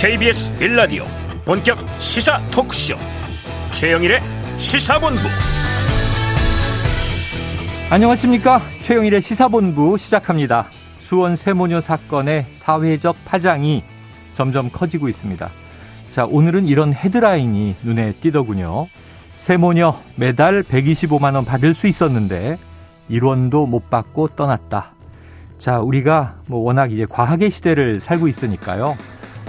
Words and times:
KBS 0.00 0.54
빌라디오 0.54 1.04
본격 1.44 1.76
시사 2.00 2.40
토크쇼. 2.48 2.96
최영일의 3.70 4.22
시사본부. 4.56 5.20
안녕하십니까? 7.90 8.62
최영일의 8.80 9.20
시사본부 9.20 9.98
시작합니다. 9.98 10.68
수원 11.00 11.36
세모녀 11.36 11.82
사건의 11.82 12.46
사회적 12.50 13.14
파장이 13.26 13.84
점점 14.32 14.70
커지고 14.70 15.10
있습니다. 15.10 15.50
자 16.12 16.24
오늘은 16.24 16.66
이런 16.66 16.94
헤드라인이 16.94 17.76
눈에 17.82 18.14
띄더군요. 18.22 18.86
세모녀 19.36 20.00
매달 20.16 20.62
125만 20.62 21.34
원 21.34 21.44
받을 21.44 21.74
수 21.74 21.86
있었는데 21.88 22.56
1원도 23.10 23.68
못 23.68 23.90
받고 23.90 24.28
떠났다. 24.28 24.94
자 25.58 25.80
우리가 25.80 26.36
뭐 26.46 26.60
워낙 26.60 26.90
이제 26.90 27.04
과학의 27.04 27.50
시대를 27.50 28.00
살고 28.00 28.28
있으니까요 28.28 28.96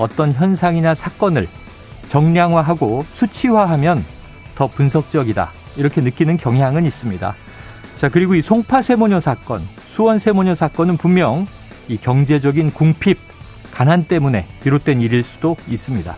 어떤 0.01 0.33
현상이나 0.33 0.95
사건을 0.95 1.47
정량화하고 2.09 3.05
수치화하면 3.13 4.03
더 4.55 4.67
분석적이다. 4.67 5.51
이렇게 5.77 6.01
느끼는 6.01 6.37
경향은 6.37 6.85
있습니다. 6.85 7.35
자, 7.97 8.09
그리고 8.09 8.35
이 8.35 8.41
송파 8.41 8.81
세모녀 8.81 9.21
사건, 9.21 9.61
수원 9.87 10.19
세모녀 10.19 10.55
사건은 10.55 10.97
분명 10.97 11.47
이 11.87 11.97
경제적인 11.97 12.71
궁핍, 12.71 13.19
가난 13.71 14.03
때문에 14.03 14.47
비롯된 14.63 15.01
일일 15.01 15.23
수도 15.23 15.55
있습니다. 15.69 16.15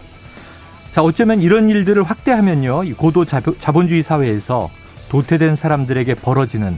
자, 0.91 1.04
어쩌면 1.04 1.41
이런 1.41 1.70
일들을 1.70 2.02
확대하면요, 2.04 2.86
이 2.86 2.94
고도 2.94 3.26
자본주의 3.26 4.02
사회에서 4.02 4.70
도태된 5.10 5.55
사람들에게 5.55 6.16
벌어지는 6.16 6.77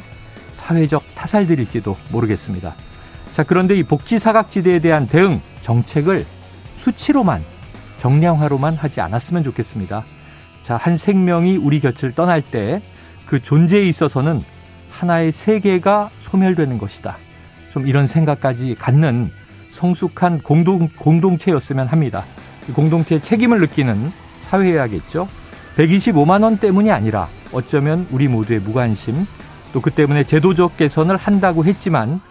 사회적 0.54 1.04
타살들일지도 1.16 1.96
모르겠습니다. 2.10 2.74
자, 3.34 3.44
그런데 3.44 3.76
이 3.76 3.84
복지 3.84 4.20
사각지대에 4.20 4.80
대한 4.80 5.08
대응 5.08 5.42
정책을 5.62 6.26
수치로만 6.76 7.44
정량화로만 7.98 8.76
하지 8.76 9.02
않았으면 9.02 9.44
좋겠습니다. 9.44 10.04
자, 10.64 10.78
한 10.78 10.98
생명이 10.98 11.58
우리 11.58 11.80
곁을 11.80 12.14
떠날 12.14 12.42
때 12.42 12.82
그 13.26 13.42
존재에 13.42 13.84
있어서는 13.86 14.44
하나의 14.92 15.32
세계가 15.32 16.12
소멸되는 16.20 16.78
것이다. 16.78 17.18
좀 17.72 17.88
이런 17.88 18.08
생각까지 18.08 18.76
갖는 18.76 19.32
성숙한 19.72 20.42
공동, 20.42 20.88
공동체였으면 21.00 21.88
합니다. 21.88 22.24
공동체의 22.74 23.22
책임을 23.22 23.60
느끼는 23.60 24.12
사회여야겠죠. 24.40 25.28
125만 25.76 26.44
원 26.44 26.58
때문이 26.58 26.92
아니라 26.92 27.28
어쩌면 27.52 28.08
우리 28.12 28.28
모두의 28.28 28.60
무관심 28.60 29.26
또 29.74 29.82
그 29.82 29.92
때문에 29.92 30.24
제도적 30.24 30.78
개선을 30.78 31.18
한다고 31.18 31.66
했지만 31.66 32.22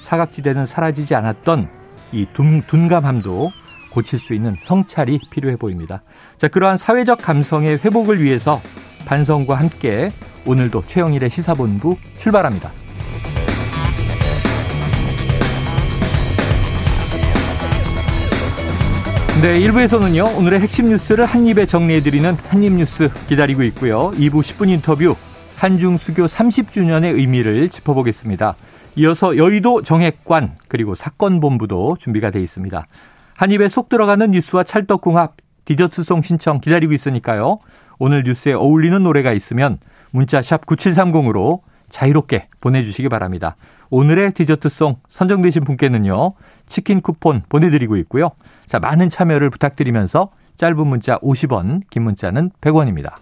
사각지대는 0.00 0.66
사라지지 0.66 1.16
않았던 1.16 1.68
이 2.12 2.26
둔, 2.32 2.62
둔감함도 2.66 3.50
고칠 3.92 4.18
수 4.18 4.34
있는 4.34 4.56
성찰이 4.60 5.20
필요해 5.30 5.56
보입니다. 5.56 6.02
자, 6.38 6.48
그러한 6.48 6.78
사회적 6.78 7.20
감성의 7.22 7.78
회복을 7.84 8.22
위해서 8.22 8.60
반성과 9.04 9.54
함께 9.54 10.10
오늘도 10.46 10.84
최영일의 10.86 11.30
시사본부 11.30 11.96
출발합니다. 12.16 12.70
네, 19.42 19.58
1부에서는요, 19.58 20.38
오늘의 20.38 20.60
핵심 20.60 20.88
뉴스를 20.88 21.24
한입에 21.24 21.66
정리해드리는 21.66 22.36
한입뉴스 22.48 23.10
기다리고 23.28 23.64
있고요. 23.64 24.12
2부 24.12 24.34
10분 24.34 24.68
인터뷰, 24.68 25.16
한중수교 25.56 26.26
30주년의 26.26 27.16
의미를 27.16 27.68
짚어보겠습니다. 27.68 28.54
이어서 28.96 29.36
여의도 29.36 29.82
정액관, 29.82 30.58
그리고 30.68 30.94
사건본부도 30.94 31.96
준비가 31.98 32.30
돼 32.30 32.40
있습니다. 32.40 32.86
한 33.42 33.50
입에 33.50 33.68
속 33.68 33.88
들어가는 33.88 34.30
뉴스와 34.30 34.62
찰떡궁합, 34.62 35.34
디저트송 35.64 36.22
신청 36.22 36.60
기다리고 36.60 36.92
있으니까요. 36.92 37.58
오늘 37.98 38.22
뉴스에 38.22 38.52
어울리는 38.52 39.02
노래가 39.02 39.32
있으면 39.32 39.78
문자 40.12 40.40
샵 40.40 40.64
9730으로 40.64 41.62
자유롭게 41.90 42.46
보내주시기 42.60 43.08
바랍니다. 43.08 43.56
오늘의 43.90 44.34
디저트송 44.34 44.98
선정되신 45.08 45.64
분께는요. 45.64 46.34
치킨 46.68 47.00
쿠폰 47.00 47.42
보내드리고 47.48 47.96
있고요. 47.96 48.30
자, 48.68 48.78
많은 48.78 49.10
참여를 49.10 49.50
부탁드리면서 49.50 50.30
짧은 50.56 50.86
문자 50.86 51.18
50원, 51.18 51.80
긴 51.90 52.04
문자는 52.04 52.50
100원입니다. 52.60 53.14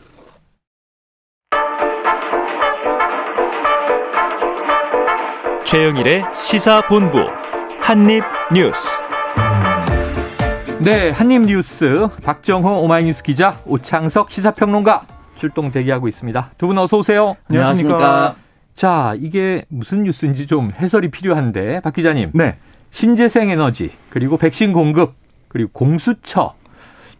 최영일의 5.64 6.24
시사본부 6.30 7.20
한입뉴스 7.80 9.09
네, 10.80 11.10
한입 11.10 11.42
뉴스 11.42 12.08
박정호 12.22 12.80
오마이뉴스 12.82 13.22
기자 13.22 13.58
오창석 13.66 14.30
시사평론가 14.30 15.06
출동 15.36 15.70
대기하고 15.70 16.08
있습니다. 16.08 16.52
두 16.58 16.66
분 16.68 16.78
어서 16.78 16.98
오세요. 16.98 17.36
안녕하십니까. 17.48 18.36
자, 18.74 19.14
이게 19.18 19.64
무슨 19.68 20.04
뉴스인지 20.04 20.46
좀 20.46 20.72
해설이 20.78 21.10
필요한데 21.10 21.80
박 21.80 21.92
기자님. 21.92 22.30
네. 22.34 22.56
신재생 22.90 23.50
에너지 23.50 23.90
그리고 24.08 24.36
백신 24.36 24.72
공급 24.72 25.14
그리고 25.48 25.70
공수처 25.72 26.54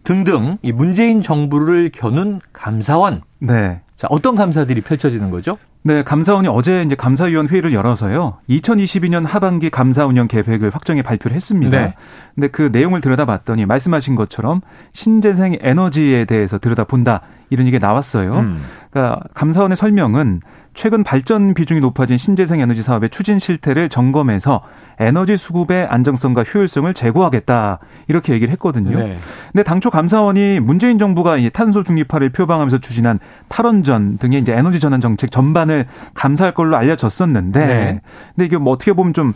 등등 0.03 0.57
이 0.63 0.71
문재인 0.71 1.21
정부를 1.21 1.91
겨눈 1.93 2.41
감사원. 2.53 3.21
네. 3.39 3.81
자, 3.95 4.07
어떤 4.09 4.35
감사들이 4.35 4.81
펼쳐지는 4.81 5.29
거죠? 5.29 5.57
네, 5.83 6.03
감사원이 6.03 6.47
어제 6.47 6.83
이제 6.83 6.93
감사위원 6.93 7.47
회의를 7.47 7.73
열어서요. 7.73 8.37
2022년 8.49 9.25
하반기 9.25 9.71
감사 9.71 10.05
운영 10.05 10.27
계획을 10.27 10.69
확정해 10.69 11.01
발표를 11.01 11.35
했습니다. 11.35 11.79
네. 11.79 11.95
근데 12.35 12.47
그 12.49 12.69
내용을 12.71 13.01
들여다봤더니 13.01 13.65
말씀하신 13.65 14.15
것처럼 14.15 14.61
신재생 14.93 15.57
에너지에 15.59 16.25
대해서 16.25 16.59
들여다본다 16.59 17.21
이런 17.51 17.67
얘기가 17.67 17.85
나왔어요. 17.85 18.39
음. 18.39 18.63
그러니까 18.89 19.21
감사원의 19.35 19.77
설명은 19.77 20.39
최근 20.73 21.03
발전 21.03 21.53
비중이 21.53 21.81
높아진 21.81 22.17
신재생 22.17 22.61
에너지 22.61 22.81
사업의 22.81 23.09
추진 23.09 23.39
실태를 23.39 23.89
점검해서 23.89 24.61
에너지 24.99 25.35
수급의 25.35 25.87
안정성과 25.89 26.43
효율성을 26.43 26.93
제고하겠다 26.93 27.79
이렇게 28.07 28.33
얘기를 28.33 28.51
했거든요. 28.53 28.97
네. 28.97 29.17
근데 29.51 29.63
당초 29.63 29.89
감사원이 29.89 30.61
문재인 30.61 30.97
정부가 30.97 31.37
이 31.37 31.49
탄소 31.49 31.83
중립화를 31.83 32.29
표방하면서 32.29 32.77
추진한 32.77 33.19
탈원전 33.49 34.17
등의 34.17 34.39
이제 34.39 34.53
에너지 34.53 34.79
전환 34.79 35.01
정책 35.01 35.29
전반을 35.31 35.87
감사할 36.13 36.53
걸로 36.53 36.77
알려졌었는데, 36.77 37.65
네. 37.65 38.01
근데 38.35 38.45
이게 38.45 38.57
뭐 38.57 38.71
어떻게 38.71 38.93
보면 38.93 39.13
좀 39.13 39.33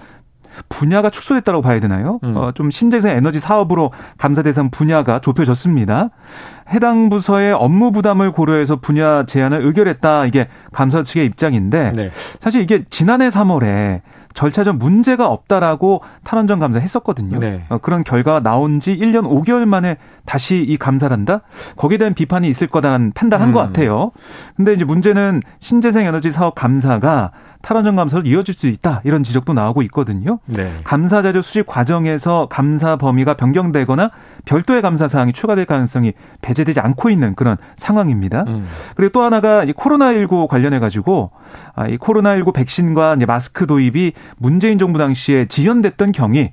분야가 0.69 1.09
축소됐다고 1.09 1.61
봐야 1.61 1.79
되나요? 1.79 2.19
음. 2.23 2.35
어, 2.35 2.51
좀 2.53 2.71
신재생 2.71 3.15
에너지 3.17 3.39
사업으로 3.39 3.91
감사 4.17 4.41
대상 4.41 4.69
분야가 4.69 5.19
좁혀졌습니다. 5.19 6.09
해당 6.69 7.09
부서의 7.09 7.53
업무 7.53 7.91
부담을 7.91 8.31
고려해서 8.31 8.77
분야 8.77 9.25
제한을 9.25 9.65
의결했다. 9.65 10.25
이게 10.25 10.47
감사 10.71 11.03
측의 11.03 11.25
입장인데 11.25 11.91
네. 11.95 12.11
사실 12.39 12.61
이게 12.61 12.83
지난해 12.89 13.29
3월에 13.29 14.01
절차적 14.35 14.77
문제가 14.77 15.29
없다라고 15.29 16.01
탈원전 16.23 16.59
감사했었거든요. 16.59 17.39
네. 17.39 17.65
어, 17.69 17.77
그런 17.79 18.03
결과가 18.03 18.41
나온 18.41 18.79
지 18.79 18.95
1년 18.95 19.23
5개월 19.23 19.65
만에 19.65 19.97
다시 20.25 20.57
이 20.57 20.77
감사를 20.77 21.15
한다? 21.15 21.41
거기에 21.77 21.97
대한 21.97 22.13
비판이 22.13 22.47
있을 22.49 22.67
거다라는 22.67 23.13
판단한 23.13 23.49
음. 23.49 23.53
것 23.53 23.61
같아요. 23.61 24.11
근데 24.55 24.73
이제 24.73 24.83
문제는 24.83 25.41
신재생 25.59 26.05
에너지 26.05 26.31
사업 26.31 26.53
감사가 26.53 27.31
탈원전 27.65 27.95
감사로 27.95 28.21
이어질 28.25 28.53
수 28.53 28.67
있다 28.67 29.01
이런 29.05 29.23
지적도 29.23 29.53
나오고 29.53 29.81
있거든요. 29.83 30.37
네. 30.45 30.71
감사 30.83 31.23
자료 31.23 31.41
수집 31.41 31.65
과정에서 31.65 32.47
감사 32.47 32.95
범위가 32.95 33.33
변경되거나 33.33 34.11
별도의 34.45 34.83
감사 34.83 35.07
사항이 35.07 35.33
추가될 35.33 35.65
가능성이 35.65 36.13
배제되지 36.41 36.79
않고 36.79 37.09
있는 37.09 37.33
그런 37.33 37.57
상황입니다. 37.75 38.43
음. 38.47 38.67
그리고 38.95 39.11
또 39.13 39.23
하나가 39.23 39.63
이 39.63 39.73
코로나19 39.73 40.47
관련해 40.47 40.77
가지고 40.77 41.31
아, 41.73 41.87
이 41.87 41.97
코로나19 41.97 42.53
백신과 42.53 43.17
마스크 43.25 43.65
도입이 43.65 44.13
문재인 44.37 44.77
정부 44.77 44.99
당시에 44.99 45.45
지연됐던 45.45 46.11
경위 46.11 46.51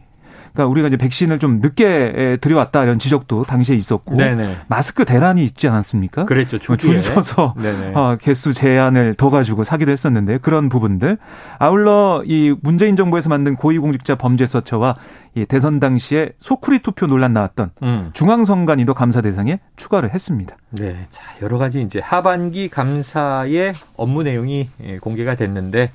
그러니까 0.53 0.71
우리가 0.71 0.89
이제 0.89 0.97
백신을 0.97 1.39
좀 1.39 1.61
늦게 1.61 2.39
들여왔다 2.41 2.85
이런 2.85 2.99
지적도 2.99 3.45
당시에 3.45 3.75
있었고 3.77 4.17
네네. 4.17 4.59
마스크 4.69 5.05
대란이 5.05 5.45
있지 5.45 5.69
않았습니까? 5.69 6.27
그랬죠. 6.27 6.59
뭐줄 6.67 6.99
서서 7.01 7.55
어, 7.95 8.17
개수 8.21 8.53
제한을 8.53 9.15
더 9.15 9.31
가지고 9.31 9.65
사기도 9.65 9.91
했었는데 9.91 10.39
그런 10.39 10.69
부분들 10.69 11.19
아울러 11.59 12.23
이 12.27 12.55
문재인 12.63 12.97
정부에서 12.97 13.29
만든 13.29 13.57
고위공직자 13.57 14.17
범죄수사처와 14.17 14.97
이 15.35 15.47
대선 15.47 15.81
당시에 15.81 16.33
소쿠리 16.39 16.81
투표 16.81 17.07
논란 17.07 17.33
나왔던 17.33 17.71
음. 17.83 18.11
중앙선관위도 18.13 18.93
감사 18.93 19.23
대상에 19.23 19.61
추가를 19.77 20.13
했습니다. 20.13 20.57
네, 20.71 21.07
자 21.11 21.23
여러 21.41 21.57
가지 21.57 21.81
이제 21.81 22.01
하반기 22.01 22.69
감사의 22.69 23.73
업무 23.97 24.23
내용이 24.23 24.69
예, 24.85 24.99
공개가 24.99 25.35
됐는데 25.35 25.91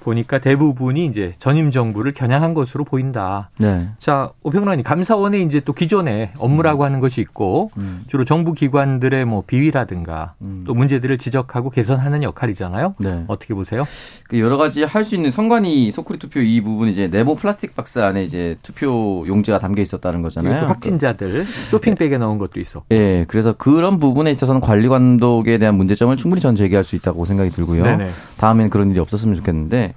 보니까 0.00 0.38
대부분이 0.38 1.06
이제 1.06 1.32
전임 1.38 1.70
정부를 1.70 2.12
겨냥한 2.12 2.54
것으로 2.54 2.84
보인다. 2.84 3.50
네. 3.58 3.88
자, 3.98 4.30
오평론이 4.42 4.82
감사원의 4.82 5.42
이제 5.44 5.60
또 5.60 5.72
기존의 5.72 6.32
업무라고 6.38 6.84
하는 6.84 7.00
것이 7.00 7.20
있고 7.20 7.70
음. 7.76 8.04
주로 8.06 8.24
정부 8.24 8.52
기관들의 8.52 9.24
뭐 9.24 9.42
비위라든가 9.46 10.34
음. 10.40 10.64
또 10.66 10.74
문제들을 10.74 11.18
지적하고 11.18 11.70
개선하는 11.70 12.22
역할이잖아요. 12.22 12.94
네. 12.98 13.24
어떻게 13.28 13.54
보세요? 13.54 13.84
그 14.28 14.38
여러 14.38 14.56
가지 14.56 14.82
할 14.84 15.00
수 15.00 15.14
있는 15.14 15.30
선관위 15.30 15.90
소쿠리 15.92 16.18
투표 16.18 16.40
이 16.40 16.60
부분 16.60 16.88
이제 16.88 17.08
네모 17.08 17.36
플라스틱 17.36 17.74
박스 17.74 17.98
안에 18.00 18.22
이제 18.22 18.58
투표 18.62 19.24
용지가 19.26 19.58
담겨 19.58 19.80
있었다는 19.82 20.20
거잖아요. 20.22 20.66
확진자들 20.66 21.44
쇼핑백에 21.44 22.18
넣은 22.18 22.38
것도 22.38 22.60
있었고. 22.60 22.86
예. 22.90 22.98
네, 22.98 23.24
그래서 23.28 23.54
그런 23.54 23.98
부분에 23.98 24.30
있어서는 24.30 24.60
관리 24.60 24.88
감독에 24.88 25.58
대한 25.58 25.74
문제점을 25.74 26.16
충분히 26.16 26.40
전 26.40 26.54
제기할 26.54 26.84
수 26.84 26.96
있다고 26.96 27.24
생각이 27.24 27.50
들고요. 27.50 27.82
네네. 27.82 28.10
다음에는 28.36 28.70
그런 28.70 28.90
일이 28.90 29.00
없었으면 29.00 29.34
좋겠는데 29.36 29.89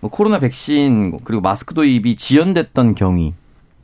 뭐 0.00 0.10
코로나 0.10 0.38
백신 0.38 1.18
그리고 1.24 1.40
마스크 1.40 1.74
도입이 1.74 2.16
지연됐던 2.16 2.94
경위 2.94 3.34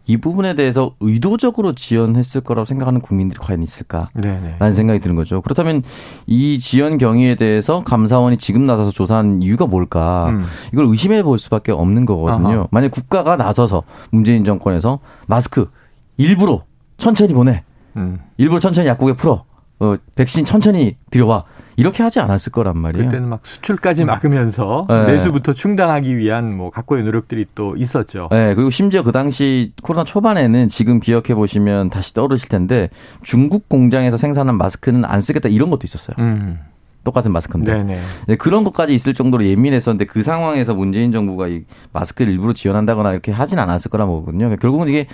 이 0.06 0.18
부분에 0.18 0.54
대해서 0.54 0.94
의도적으로 1.00 1.72
지연했을 1.72 2.42
거라고 2.42 2.66
생각하는 2.66 3.00
국민들이 3.00 3.38
과연 3.40 3.62
있을까라는 3.62 4.20
네네. 4.58 4.72
생각이 4.72 5.00
드는 5.00 5.16
거죠. 5.16 5.40
그렇다면 5.40 5.82
이 6.26 6.60
지연 6.60 6.98
경위에 6.98 7.36
대해서 7.36 7.82
감사원이 7.82 8.36
지금 8.36 8.66
나서서 8.66 8.90
조사한 8.90 9.40
이유가 9.40 9.66
뭘까? 9.66 10.28
음. 10.28 10.44
이걸 10.72 10.86
의심해 10.86 11.22
볼 11.22 11.38
수밖에 11.38 11.72
없는 11.72 12.04
거거든요. 12.04 12.54
아하. 12.54 12.68
만약 12.70 12.90
국가가 12.90 13.36
나서서 13.36 13.84
문재인 14.10 14.44
정권에서 14.44 14.98
마스크 15.26 15.70
일부러 16.18 16.64
천천히 16.98 17.32
보내, 17.32 17.64
음. 17.96 18.18
일부러 18.36 18.60
천천히 18.60 18.88
약국에 18.88 19.14
풀어, 19.14 19.44
어, 19.80 19.96
백신 20.14 20.44
천천히 20.44 20.96
들여와 21.10 21.44
이렇게 21.76 22.02
하지 22.02 22.20
않았을 22.20 22.52
거란 22.52 22.78
말이에요. 22.78 23.06
그때는 23.06 23.28
막 23.28 23.40
수출까지 23.42 24.04
막으면서 24.04 24.86
네. 24.88 25.12
내수부터 25.12 25.52
충당하기 25.52 26.16
위한 26.16 26.56
뭐 26.56 26.70
각고의 26.70 27.04
노력들이 27.04 27.46
또 27.54 27.76
있었죠. 27.76 28.28
네, 28.30 28.54
그리고 28.54 28.70
심지어 28.70 29.02
그 29.02 29.12
당시 29.12 29.72
코로나 29.82 30.04
초반에는 30.04 30.68
지금 30.68 31.00
기억해 31.00 31.34
보시면 31.34 31.90
다시 31.90 32.14
떠오르실 32.14 32.48
텐데 32.48 32.90
중국 33.22 33.68
공장에서 33.68 34.16
생산한 34.16 34.56
마스크는 34.56 35.04
안 35.04 35.20
쓰겠다 35.20 35.48
이런 35.48 35.70
것도 35.70 35.80
있었어요. 35.84 36.16
음. 36.18 36.60
똑같은 37.04 37.32
마스크인데 37.32 37.74
네네. 37.74 38.00
네, 38.28 38.36
그런 38.36 38.64
것까지 38.64 38.94
있을 38.94 39.14
정도로 39.14 39.44
예민했었는데 39.44 40.06
그 40.06 40.22
상황에서 40.22 40.74
문재인 40.74 41.12
정부가 41.12 41.48
이 41.48 41.64
마스크를 41.92 42.32
일부러 42.32 42.54
지원한다거나 42.54 43.12
이렇게 43.12 43.30
하진 43.30 43.58
않았을 43.58 43.90
거라 43.90 44.06
보거든요. 44.06 44.56
결국은 44.56 44.88
이게 44.88 45.06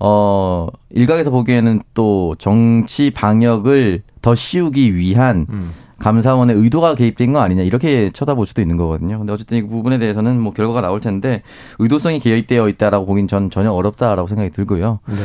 어, 0.00 0.68
일각에서 0.90 1.30
보기에는 1.30 1.80
또 1.94 2.34
정치 2.38 3.10
방역을 3.10 4.02
더 4.22 4.34
씌우기 4.34 4.94
위한 4.94 5.46
음. 5.50 5.72
감사원의 5.98 6.56
의도가 6.56 6.94
개입된 6.94 7.32
거 7.32 7.40
아니냐 7.40 7.62
이렇게 7.62 8.10
쳐다볼 8.10 8.46
수도 8.46 8.62
있는 8.62 8.76
거거든요. 8.76 9.18
근데 9.18 9.32
어쨌든 9.32 9.58
이 9.58 9.66
부분에 9.66 9.98
대해서는 9.98 10.38
뭐 10.38 10.52
결과가 10.52 10.80
나올 10.80 11.00
텐데 11.00 11.42
의도성이 11.80 12.20
개입되어 12.20 12.68
있다라고 12.68 13.04
보긴 13.04 13.26
전 13.26 13.50
전혀 13.50 13.72
어렵다라고 13.72 14.28
생각이 14.28 14.50
들고요. 14.50 15.00
네. 15.06 15.16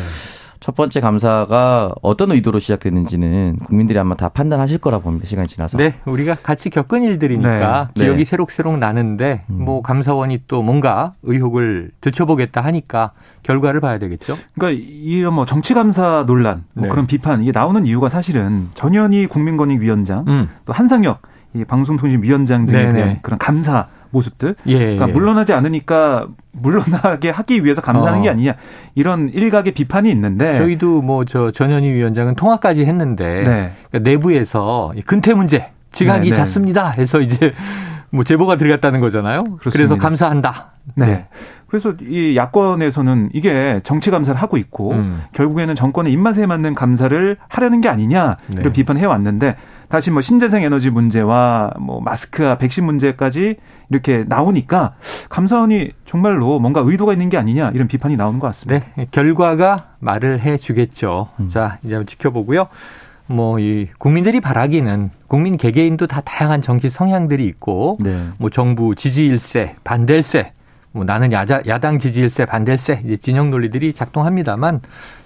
첫 0.64 0.76
번째 0.76 1.02
감사가 1.02 1.94
어떤 2.02 2.32
의도로 2.32 2.60
시작됐는지는 2.60 3.58
국민들이 3.66 4.00
아마 4.00 4.16
다 4.16 4.30
판단하실 4.30 4.78
거라 4.78 5.00
봅니다. 5.00 5.26
시간이 5.26 5.50
지나서. 5.50 5.78
네, 5.78 5.96
우리가 6.06 6.36
같이 6.36 6.70
겪은 6.70 7.04
일들이니까 7.04 7.90
네. 7.96 8.06
기억이 8.06 8.20
네. 8.20 8.26
새록새록 8.26 8.80
나는데 8.80 9.44
음. 9.50 9.66
뭐 9.66 9.82
감사원이 9.82 10.44
또 10.48 10.64
뭔가 10.64 11.16
의혹을 11.24 11.92
들춰보겠다 12.00 12.62
하니까 12.62 13.12
결과를 13.44 13.82
봐야 13.82 13.98
되겠죠. 14.00 14.38
그러니까 14.56 14.82
이런 14.88 15.34
뭐 15.34 15.46
정치 15.46 15.74
감사 15.74 16.24
논란, 16.26 16.64
뭐 16.72 16.86
네. 16.86 16.90
그런 16.90 17.08
비판 17.08 17.42
이게 17.42 17.52
나오는 17.54 17.86
이유가 17.86 18.08
사실은 18.08 18.70
전현희 18.74 19.28
국민권익위원장 19.28 20.24
음. 20.30 20.50
또 20.64 20.72
한상혁 20.72 21.22
이 21.56 21.66
방송통신위원장 21.66 22.68
등에 22.68 22.94
대한 22.94 22.94
네. 22.94 23.20
그런 23.22 23.38
감사 23.38 23.90
모습들. 24.14 24.56
예, 24.68 24.78
그러니까 24.78 25.10
예. 25.10 25.12
물러나지 25.12 25.52
않으니까 25.52 26.28
물러나게 26.52 27.30
하기 27.30 27.66
위해서 27.66 27.82
감사하는 27.82 28.20
어. 28.20 28.24
게 28.24 28.30
아니냐 28.30 28.54
이런 28.96 29.28
일각의 29.30 29.74
비판이 29.74 30.10
있는데 30.12 30.58
저희도 30.58 31.02
뭐 31.02 31.26
저 31.26 31.52
전현희 31.52 31.92
위원장은 31.92 32.36
통화까지 32.36 32.86
했는데 32.86 33.26
네. 33.44 33.72
그러니까 33.90 34.10
내부에서 34.10 34.94
근태 35.06 35.34
문제 35.34 35.72
지각이 35.92 36.26
네, 36.26 36.30
네. 36.30 36.36
잦습니다 36.36 36.90
해서 36.92 37.22
이제 37.22 37.54
뭐 38.12 38.24
제보가 38.24 38.58
들어갔다는 38.58 39.00
거잖아요. 39.00 39.44
그렇습니다. 39.44 39.72
그래서 39.72 39.98
감사한다. 39.98 40.74
네. 40.96 41.06
네. 41.06 41.28
그래서 41.68 41.94
이 42.02 42.36
야권에서는 42.38 43.32
이게 43.34 43.80
정치 43.84 44.12
감사를 44.12 44.40
하고 44.40 44.58
있고 44.58 44.92
음. 44.92 45.24
결국에는 45.32 45.74
정권의 45.74 46.14
입맛에 46.14 46.46
맞는 46.46 46.76
감사를 46.76 47.38
하려는 47.48 47.82
게 47.82 47.90
아니냐 47.90 48.38
이런 48.52 48.66
네. 48.66 48.74
비판해 48.74 49.06
왔는데 49.06 49.56
다시 49.94 50.10
뭐 50.10 50.22
신재생 50.22 50.64
에너지 50.64 50.90
문제와 50.90 51.74
뭐 51.80 52.02
마스크와 52.02 52.58
백신 52.58 52.84
문제까지 52.84 53.58
이렇게 53.92 54.26
나오니까 54.28 54.96
감사원이 55.30 55.92
정말로 56.08 56.60
뭔가 56.60 56.82
의도가 56.84 57.14
있는 57.14 57.30
게 57.30 57.38
아니냐 57.38 57.70
이런 57.76 57.88
비판이 57.88 58.18
나오는 58.18 58.40
것 58.40 58.48
같습니다. 58.48 58.88
네, 58.96 59.08
결과가 59.12 59.90
말을 60.00 60.40
해주겠죠. 60.40 61.30
음. 61.40 61.50
자, 61.50 61.78
이제 61.84 61.94
한번 61.94 62.08
지켜보고요. 62.08 62.70
뭐이 63.28 63.90
국민들이 64.00 64.42
바라기는 64.42 65.12
국민 65.28 65.58
개개인도 65.58 66.08
다 66.08 66.22
다양한 66.22 66.64
정치 66.64 66.90
성향들이 66.90 67.46
있고 67.46 68.00
네. 68.02 68.30
뭐 68.40 68.50
정부 68.50 68.96
지지일세, 68.96 69.76
반댈세, 69.84 70.54
뭐 70.92 71.04
나는 71.06 71.32
야자, 71.32 71.62
야당 71.68 72.00
지지일세, 72.00 72.46
반댈세 72.46 73.04
이제 73.06 73.18
진영 73.18 73.52
논리들이 73.52 73.94
작동합니다만 73.94 74.82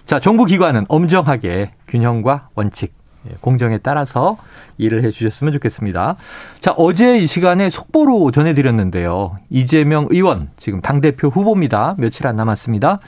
자 0.06 0.20
정부 0.20 0.44
기관은 0.44 0.84
엄정하게 0.90 1.72
균형과 1.88 2.50
원칙 2.54 2.97
예, 2.97 2.97
공정에 3.42 3.78
따라서 3.78 4.38
일을 4.78 5.04
해 5.04 5.12
주셨으면 5.12 5.54
좋겠습니다. 5.54 6.16
자, 6.60 6.72
어제 6.78 7.20
이 7.20 7.28
시간에 7.28 7.70
속보로 7.70 8.32
전해드렸는데요. 8.32 9.38
이재명 9.50 10.08
의원, 10.10 10.50
지금 10.58 10.82
당대표 10.82 11.30
후보입니다. 11.30 11.96
며칠 11.98 12.28
안 12.28 12.36
남았습니다. 12.36 13.00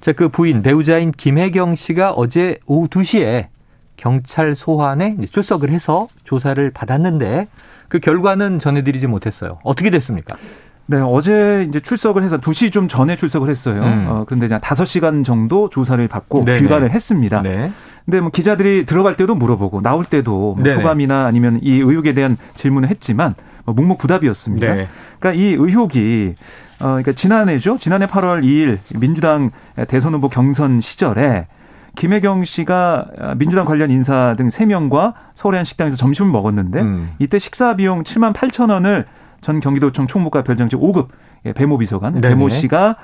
자, 0.00 0.12
그 0.12 0.28
부인, 0.28 0.62
배우자인 0.62 1.12
김혜경 1.12 1.74
씨가 1.76 2.12
어제 2.12 2.58
오후 2.66 2.88
2시에 2.88 3.48
경찰 3.96 4.56
소환에 4.56 5.16
출석을 5.30 5.70
해서 5.70 6.08
조사를 6.24 6.70
받았는데 6.70 7.46
그 7.88 8.00
결과는 8.00 8.58
전해드리지 8.58 9.06
못했어요. 9.06 9.58
어떻게 9.62 9.90
됐습니까? 9.90 10.36
네, 10.86 10.98
어제 11.00 11.64
이제 11.68 11.78
출석을 11.78 12.22
해서 12.22 12.38
2시 12.38 12.72
좀 12.72 12.88
전에 12.88 13.16
출석을 13.16 13.48
했어요. 13.48 13.82
음. 13.82 14.06
어, 14.08 14.24
그런데 14.26 14.46
이제 14.46 14.58
5시간 14.58 15.24
정도 15.24 15.68
조사를 15.70 16.06
받고 16.08 16.44
네네. 16.44 16.60
귀가를 16.60 16.90
했습니다. 16.90 17.42
네. 17.42 17.72
근데 18.04 18.20
뭐 18.20 18.30
기자들이 18.30 18.84
들어갈 18.86 19.16
때도 19.16 19.34
물어보고 19.34 19.80
나올 19.80 20.04
때도 20.04 20.56
뭐 20.58 20.74
소감이나 20.74 21.26
아니면 21.26 21.60
이 21.62 21.74
의혹에 21.74 22.14
대한 22.14 22.36
질문을 22.56 22.88
했지만 22.88 23.34
뭐 23.64 23.74
묵묵부답이었습니다. 23.74 24.74
네. 24.74 24.88
그러니까 25.18 25.40
이 25.40 25.52
의혹이 25.54 26.34
어 26.80 26.84
그러니까 26.86 27.12
지난해죠. 27.12 27.78
지난해 27.78 28.06
8월 28.06 28.42
2일 28.42 28.78
민주당 28.98 29.50
대선 29.88 30.14
후보 30.14 30.28
경선 30.28 30.80
시절에 30.80 31.46
김혜경 31.94 32.44
씨가 32.44 33.34
민주당 33.36 33.66
관련 33.66 33.90
인사 33.90 34.34
등 34.36 34.48
3명과 34.48 35.14
서울의 35.34 35.58
한 35.58 35.64
식당에서 35.64 35.96
점심을 35.96 36.30
먹었는데 36.30 36.80
음. 36.80 37.10
이때 37.18 37.38
식사 37.38 37.76
비용 37.76 38.02
7만 38.02 38.32
8천 38.32 38.70
원을 38.70 39.06
전 39.42 39.60
경기도청 39.60 40.06
총무과 40.06 40.42
별정직 40.42 40.78
5급 40.78 41.08
배모 41.54 41.78
비서관 41.78 42.14
네네. 42.14 42.28
배모 42.28 42.48
씨가 42.48 42.88
아, 42.88 42.96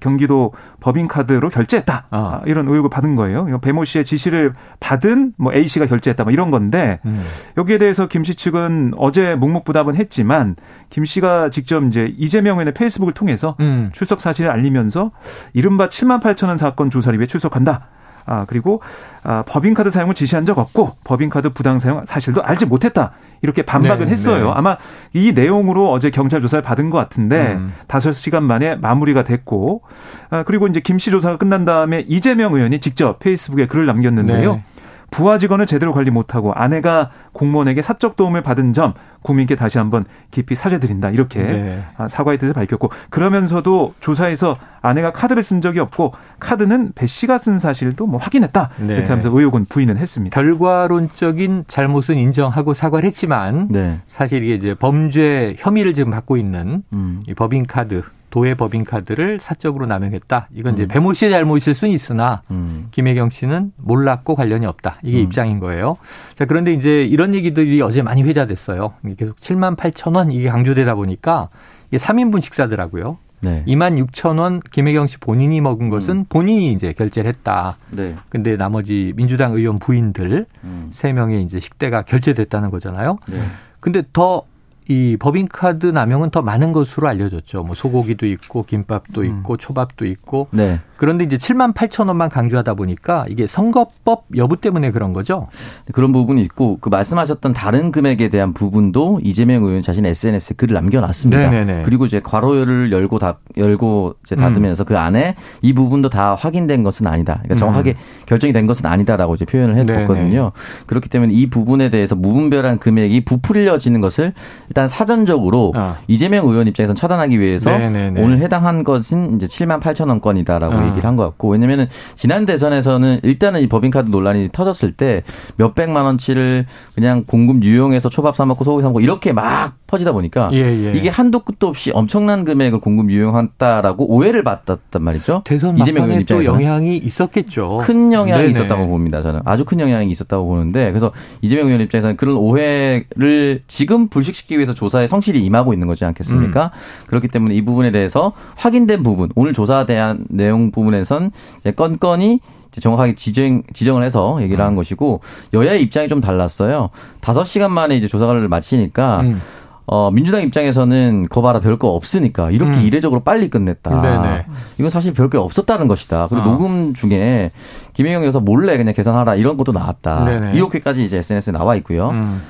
경기도 0.00 0.52
법인카드로 0.80 1.48
결제했다. 1.50 2.06
아. 2.10 2.16
아. 2.18 2.42
이런 2.46 2.68
의혹을 2.68 2.90
받은 2.90 3.16
거예요. 3.16 3.60
배모 3.60 3.84
씨의 3.84 4.04
지시를 4.04 4.52
받은 4.80 5.32
뭐 5.38 5.52
A 5.54 5.66
씨가 5.68 5.86
결제했다. 5.86 6.24
뭐 6.24 6.32
이런 6.32 6.50
건데 6.50 7.00
음. 7.06 7.22
여기에 7.56 7.78
대해서 7.78 8.06
김 8.08 8.22
씨 8.24 8.34
측은 8.34 8.92
어제 8.96 9.34
묵묵부답은 9.36 9.94
했지만 9.96 10.56
김 10.90 11.04
씨가 11.04 11.50
직접 11.50 11.84
이제 11.84 12.12
이재명 12.18 12.56
의원의 12.56 12.74
페이스북을 12.74 13.12
통해서 13.14 13.56
음. 13.60 13.90
출석 13.92 14.20
사실을 14.20 14.50
알리면서 14.50 15.12
이른바 15.52 15.88
7만 15.88 16.20
8천 16.20 16.48
원 16.48 16.56
사건 16.56 16.90
조사를 16.90 17.16
위해 17.18 17.26
출석한다. 17.26 17.88
아, 18.26 18.44
그리고 18.48 18.82
아, 19.22 19.44
법인카드 19.46 19.90
사용을 19.90 20.14
지시한 20.14 20.44
적 20.44 20.58
없고 20.58 20.96
법인카드 21.04 21.50
부당 21.50 21.78
사용 21.78 22.04
사실도 22.04 22.42
알지 22.42 22.66
못했다. 22.66 23.12
이렇게 23.42 23.62
반박을 23.62 24.06
네, 24.06 24.12
했어요. 24.12 24.46
네. 24.46 24.52
아마 24.54 24.76
이 25.12 25.32
내용으로 25.32 25.92
어제 25.92 26.10
경찰 26.10 26.40
조사를 26.40 26.62
받은 26.62 26.90
것 26.90 26.98
같은데 26.98 27.54
음. 27.54 27.74
다섯 27.86 28.08
음. 28.10 28.12
시간 28.12 28.44
만에 28.44 28.76
마무리가 28.76 29.24
됐고 29.24 29.82
아, 30.30 30.42
그리고 30.42 30.66
이제 30.66 30.80
김 30.80 30.98
씨 30.98 31.10
조사가 31.10 31.36
끝난 31.36 31.64
다음에 31.64 32.04
이재명 32.08 32.54
의원이 32.54 32.80
직접 32.80 33.18
페이스북에 33.18 33.66
글을 33.66 33.86
남겼는데요. 33.86 34.52
네. 34.54 34.64
부하 35.10 35.38
직원을 35.38 35.66
제대로 35.66 35.92
관리 35.92 36.10
못하고 36.10 36.52
아내가 36.52 37.10
공무원에게 37.32 37.82
사적 37.82 38.16
도움을 38.16 38.42
받은 38.42 38.72
점 38.72 38.94
국민께 39.22 39.56
다시 39.56 39.78
한번 39.78 40.04
깊이 40.30 40.54
사죄드린다 40.54 41.10
이렇게 41.10 41.42
네. 41.42 41.84
아, 41.96 42.08
사과의 42.08 42.38
뜻을 42.38 42.54
밝혔고 42.54 42.90
그러면서도 43.10 43.94
조사에서 44.00 44.56
아내가 44.82 45.12
카드를 45.12 45.42
쓴 45.42 45.60
적이 45.60 45.80
없고 45.80 46.12
카드는 46.38 46.92
배 46.94 47.06
씨가 47.06 47.38
쓴 47.38 47.58
사실도 47.58 48.06
뭐 48.06 48.20
확인했다 48.20 48.70
네. 48.78 48.94
이렇게 48.94 49.08
하면서 49.08 49.30
의혹은 49.32 49.66
부인은 49.68 49.96
했습니다. 49.96 50.34
결과론적인 50.34 51.64
잘못은 51.68 52.16
인정하고 52.16 52.74
사과를 52.74 53.06
했지만 53.06 53.68
네. 53.70 54.00
사실 54.06 54.44
이게 54.44 54.54
이제 54.54 54.74
범죄 54.74 55.54
혐의를 55.58 55.94
지금 55.94 56.12
받고 56.12 56.36
있는 56.36 56.82
음. 56.92 57.22
이 57.26 57.34
법인 57.34 57.64
카드 57.64 58.02
도의 58.36 58.54
법인카드를 58.54 59.38
사적으로 59.40 59.86
남용했다. 59.86 60.48
이건 60.54 60.74
이제 60.74 60.82
음. 60.82 60.88
배모 60.88 61.14
씨의 61.14 61.30
잘못일 61.30 61.72
수는 61.72 61.94
있으나 61.94 62.42
음. 62.50 62.88
김혜경 62.90 63.30
씨는 63.30 63.72
몰랐고 63.78 64.34
관련이 64.34 64.66
없다. 64.66 64.98
이게 65.02 65.16
음. 65.16 65.22
입장인 65.22 65.58
거예요. 65.58 65.96
자 66.34 66.44
그런데 66.44 66.74
이제 66.74 67.02
이런 67.02 67.34
얘기들이 67.34 67.80
어제 67.80 68.02
많이 68.02 68.22
회자됐어요. 68.24 68.92
계속 69.16 69.40
7만 69.40 69.74
8천 69.78 70.16
원 70.16 70.30
이게 70.32 70.50
강조되다 70.50 70.96
보니까 70.96 71.48
이게 71.88 71.96
3인분 71.96 72.42
식사더라고요. 72.42 73.16
네. 73.40 73.64
2만 73.66 74.04
6천 74.06 74.38
원 74.38 74.60
김혜경 74.60 75.06
씨 75.06 75.16
본인이 75.16 75.62
먹은 75.62 75.88
것은 75.88 76.16
음. 76.16 76.24
본인이 76.28 76.72
이제 76.72 76.92
결제를 76.92 77.30
했다. 77.30 77.78
네. 77.90 78.16
근데 78.28 78.58
나머지 78.58 79.14
민주당 79.16 79.52
의원 79.52 79.78
부인들 79.78 80.44
음. 80.62 80.90
3명의 80.92 81.42
이제 81.42 81.58
식대가 81.58 82.02
결제됐다는 82.02 82.70
거잖아요. 82.70 83.16
네. 83.30 83.40
근데 83.80 84.02
더 84.12 84.42
이 84.88 85.16
법인카드 85.18 85.86
남용은 85.86 86.30
더 86.30 86.42
많은 86.42 86.72
것으로 86.72 87.08
알려졌죠. 87.08 87.64
뭐 87.64 87.74
소고기도 87.74 88.26
있고 88.26 88.64
김밥도 88.64 89.22
음. 89.22 89.26
있고 89.26 89.56
초밥도 89.56 90.04
있고. 90.06 90.48
네. 90.52 90.80
그런데 90.96 91.24
이제 91.24 91.36
7만 91.36 91.74
8천 91.74 92.08
원만 92.08 92.28
강조하다 92.28 92.74
보니까 92.74 93.26
이게 93.28 93.46
선거법 93.46 94.24
여부 94.36 94.56
때문에 94.60 94.90
그런 94.90 95.12
거죠. 95.12 95.48
그런 95.92 96.12
부분이 96.12 96.42
있고 96.42 96.78
그 96.80 96.88
말씀하셨던 96.88 97.52
다른 97.52 97.92
금액에 97.92 98.28
대한 98.28 98.52
부분도 98.52 99.20
이재명 99.22 99.64
의원 99.64 99.82
자신 99.82 100.06
SNS에 100.06 100.54
글을 100.56 100.74
남겨놨습니다. 100.74 101.50
네네네. 101.50 101.82
그리고 101.82 102.06
이제 102.06 102.20
괄호를 102.20 102.92
열고 102.92 103.18
다 103.18 103.38
열고 103.56 104.14
이제 104.24 104.36
닫으면서 104.36 104.84
음. 104.84 104.86
그 104.86 104.98
안에 104.98 105.36
이 105.62 105.72
부분도 105.72 106.08
다 106.08 106.34
확인된 106.34 106.82
것은 106.82 107.06
아니다. 107.06 107.40
그러니까 107.42 107.56
정확하게 107.56 107.90
음. 107.90 108.26
결정이 108.26 108.52
된 108.52 108.66
것은 108.66 108.86
아니다라고 108.86 109.34
이제 109.34 109.44
표현을 109.44 109.76
해뒀거든요. 109.76 110.52
그렇기 110.86 111.08
때문에 111.08 111.32
이 111.32 111.48
부분에 111.48 111.90
대해서 111.90 112.14
무분별한 112.14 112.78
금액이 112.78 113.24
부풀려지는 113.24 114.00
것을 114.00 114.32
일단 114.68 114.88
사전적으로 114.88 115.72
어. 115.76 115.96
이재명 116.08 116.48
의원 116.48 116.66
입장에서 116.66 116.94
차단하기 116.94 117.38
위해서 117.38 117.70
네네네. 117.70 118.22
오늘 118.22 118.40
해당한 118.40 118.84
것은 118.84 119.36
이제 119.36 119.46
7만 119.46 119.80
8천 119.80 120.08
원 120.08 120.20
건이다라고 120.20 120.85
어. 120.86 120.90
얘기를 120.90 121.06
한 121.08 121.16
것 121.16 121.24
같고 121.24 121.48
왜냐면은 121.48 121.86
지난 122.14 122.44
대선에서는 122.46 123.20
일단은 123.22 123.60
이 123.60 123.68
법인카드 123.68 124.10
논란이 124.10 124.50
터졌을 124.52 124.92
때 124.92 125.22
몇백만 125.56 126.04
원치를 126.04 126.66
그냥 126.94 127.24
공금 127.26 127.62
유용해서 127.62 128.08
초밥 128.10 128.36
사 128.36 128.44
먹고 128.44 128.64
소고기 128.64 128.82
사 128.82 128.88
먹고 128.88 129.00
이렇게 129.00 129.32
막 129.32 129.74
퍼지다 129.86 130.12
보니까 130.12 130.50
예, 130.52 130.58
예. 130.58 130.92
이게 130.94 131.08
한도 131.08 131.40
끝도 131.40 131.68
없이 131.68 131.90
엄청난 131.92 132.44
금액을 132.44 132.80
공금 132.80 133.10
유용했다라고 133.10 134.10
오해를 134.12 134.42
받았단 134.42 135.02
말이죠. 135.02 135.42
대선 135.44 135.78
이재명 135.78 136.04
의원 136.04 136.20
입장에서 136.20 136.52
영향이 136.52 136.96
있었겠죠. 136.98 137.82
큰 137.82 138.12
영향이 138.12 138.42
네네. 138.42 138.50
있었다고 138.50 138.88
봅니다. 138.88 139.22
저는 139.22 139.40
아주 139.44 139.64
큰 139.64 139.80
영향이 139.80 140.10
있었다고 140.10 140.46
보는데 140.46 140.88
그래서 140.90 141.12
이재명 141.40 141.66
의원 141.66 141.80
입장에서는 141.82 142.16
그런 142.16 142.36
오해를 142.36 143.62
지금 143.68 144.08
불식시키기 144.08 144.56
위해서 144.56 144.74
조사에 144.74 145.06
성실히 145.06 145.44
임하고 145.44 145.72
있는 145.72 145.86
거지 145.86 146.04
않겠습니까? 146.04 146.64
음. 146.64 147.06
그렇기 147.06 147.28
때문에 147.28 147.54
이 147.54 147.64
부분에 147.64 147.90
대해서 147.90 148.32
확인된 148.56 149.02
부분, 149.02 149.30
오늘 149.36 149.52
조사에 149.52 149.86
대한 149.86 150.24
내용 150.28 150.70
부분에선 150.70 151.30
건건이 151.76 152.40
정확하게 152.78 153.14
지정, 153.14 153.62
지정을 153.72 154.04
해서 154.04 154.38
얘기를 154.42 154.62
한 154.62 154.72
음. 154.72 154.76
것이고 154.76 155.20
여야의 155.54 155.82
입장이 155.82 156.08
좀 156.08 156.20
달랐어요. 156.20 156.90
다섯 157.20 157.44
시간 157.44 157.72
만에 157.72 157.96
이제 157.96 158.06
조사를 158.06 158.46
마치니까 158.48 159.20
음. 159.20 159.40
어, 159.86 160.10
민주당 160.10 160.42
입장에서는 160.42 161.28
거 161.28 161.42
봐라 161.42 161.60
별거 161.60 161.88
없으니까 161.88 162.50
이렇게 162.50 162.78
음. 162.78 162.82
이례적으로 162.84 163.20
빨리 163.22 163.48
끝냈다. 163.48 164.00
네네. 164.00 164.46
이건 164.78 164.90
사실 164.90 165.12
별거 165.12 165.40
없었다는 165.40 165.86
것이다. 165.86 166.26
그리고 166.28 166.42
어. 166.42 166.52
녹음 166.52 166.92
중에 166.92 167.52
김혜영 167.92 168.24
여사 168.24 168.40
몰래 168.40 168.76
그냥 168.76 168.94
계산하라 168.94 169.36
이런 169.36 169.56
것도 169.56 169.72
나왔다. 169.72 170.24
네네. 170.24 170.52
이렇게까지 170.54 171.04
이제 171.04 171.18
SNS에 171.18 171.52
나와 171.52 171.76
있고요. 171.76 172.10
음. 172.10 172.42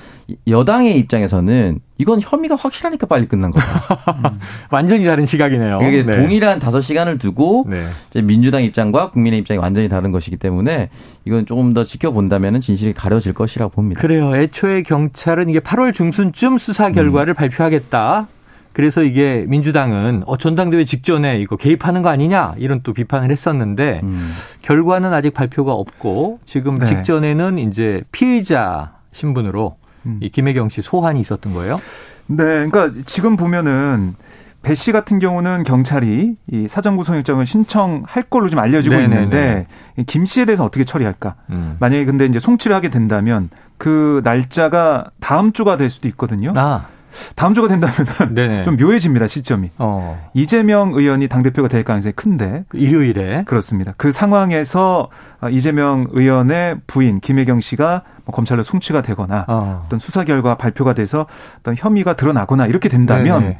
여당의 0.46 0.98
입장에서는 0.98 1.78
이건 1.98 2.20
혐의가 2.20 2.56
확실하니까 2.56 3.06
빨리 3.06 3.26
끝난 3.26 3.50
거다. 3.50 4.12
음. 4.12 4.38
완전히 4.70 5.04
다른 5.04 5.24
시각이네요. 5.24 5.78
이게 5.82 6.04
네. 6.04 6.16
동일한 6.16 6.58
다섯 6.58 6.80
시간을 6.80 7.18
두고 7.18 7.66
네. 7.68 7.84
이제 8.10 8.22
민주당 8.22 8.62
입장과 8.62 9.10
국민의 9.10 9.38
입장이 9.40 9.58
완전히 9.58 9.88
다른 9.88 10.12
것이기 10.12 10.36
때문에 10.36 10.90
이건 11.24 11.46
조금 11.46 11.74
더 11.74 11.84
지켜본다면 11.84 12.60
진실이 12.60 12.92
가려질 12.92 13.34
것이라고 13.34 13.70
봅니다. 13.70 14.00
그래요. 14.00 14.36
애초에 14.36 14.82
경찰은 14.82 15.48
이게 15.48 15.60
8월 15.60 15.94
중순쯤 15.94 16.58
수사 16.58 16.90
결과를 16.90 17.32
음. 17.32 17.36
발표하겠다. 17.36 18.28
그래서 18.72 19.02
이게 19.02 19.46
민주당은 19.48 20.24
어 20.26 20.36
전당대회 20.36 20.84
직전에 20.84 21.38
이거 21.38 21.56
개입하는 21.56 22.02
거 22.02 22.10
아니냐 22.10 22.56
이런 22.58 22.82
또 22.82 22.92
비판을 22.92 23.30
했었는데 23.30 24.00
음. 24.02 24.34
결과는 24.60 25.14
아직 25.14 25.32
발표가 25.32 25.72
없고 25.72 26.40
지금 26.44 26.78
네. 26.78 26.84
직전에는 26.84 27.58
이제 27.58 28.02
피의자 28.12 28.96
신분으로 29.12 29.76
음. 30.06 30.18
이 30.22 30.30
김혜경 30.30 30.68
씨 30.68 30.82
소환이 30.82 31.20
있었던 31.20 31.52
거예요? 31.52 31.76
네, 32.28 32.66
그러니까 32.68 32.90
지금 33.04 33.36
보면은 33.36 34.14
배 34.62 34.74
씨 34.74 34.90
같은 34.90 35.20
경우는 35.20 35.62
경찰이 35.62 36.34
이 36.50 36.66
사전 36.68 36.96
구속영장을 36.96 37.44
신청할 37.46 38.24
걸로 38.28 38.48
좀 38.48 38.58
알려지고 38.58 38.96
네네네. 38.96 39.14
있는데 39.14 39.66
김 40.08 40.26
씨에 40.26 40.44
대해서 40.44 40.64
어떻게 40.64 40.82
처리할까? 40.84 41.36
음. 41.50 41.76
만약에 41.78 42.04
근데 42.04 42.26
이제 42.26 42.40
송치를 42.40 42.74
하게 42.74 42.90
된다면 42.90 43.48
그 43.78 44.20
날짜가 44.24 45.10
다음 45.20 45.52
주가 45.52 45.76
될 45.76 45.88
수도 45.88 46.08
있거든요. 46.08 46.52
아. 46.56 46.86
다음 47.34 47.54
주가 47.54 47.68
된다면 47.68 48.64
좀 48.64 48.76
묘해집니다 48.76 49.26
시점이. 49.26 49.70
어. 49.78 50.30
이재명 50.34 50.92
의원이 50.94 51.28
당 51.28 51.42
대표가 51.42 51.68
될 51.68 51.84
가능성이 51.84 52.12
큰데 52.12 52.64
그 52.68 52.78
일요일에 52.78 53.44
그렇습니다. 53.44 53.94
그 53.96 54.12
상황에서 54.12 55.08
이재명 55.50 56.06
의원의 56.10 56.80
부인 56.86 57.20
김혜경 57.20 57.60
씨가 57.60 58.02
뭐 58.24 58.34
검찰로 58.34 58.62
송치가 58.62 59.02
되거나 59.02 59.44
어. 59.48 59.86
떤 59.88 59.98
수사 59.98 60.24
결과 60.24 60.56
발표가 60.56 60.94
돼서 60.94 61.26
어떤 61.60 61.76
혐의가 61.76 62.14
드러나거나 62.14 62.66
이렇게 62.66 62.88
된다면 62.88 63.56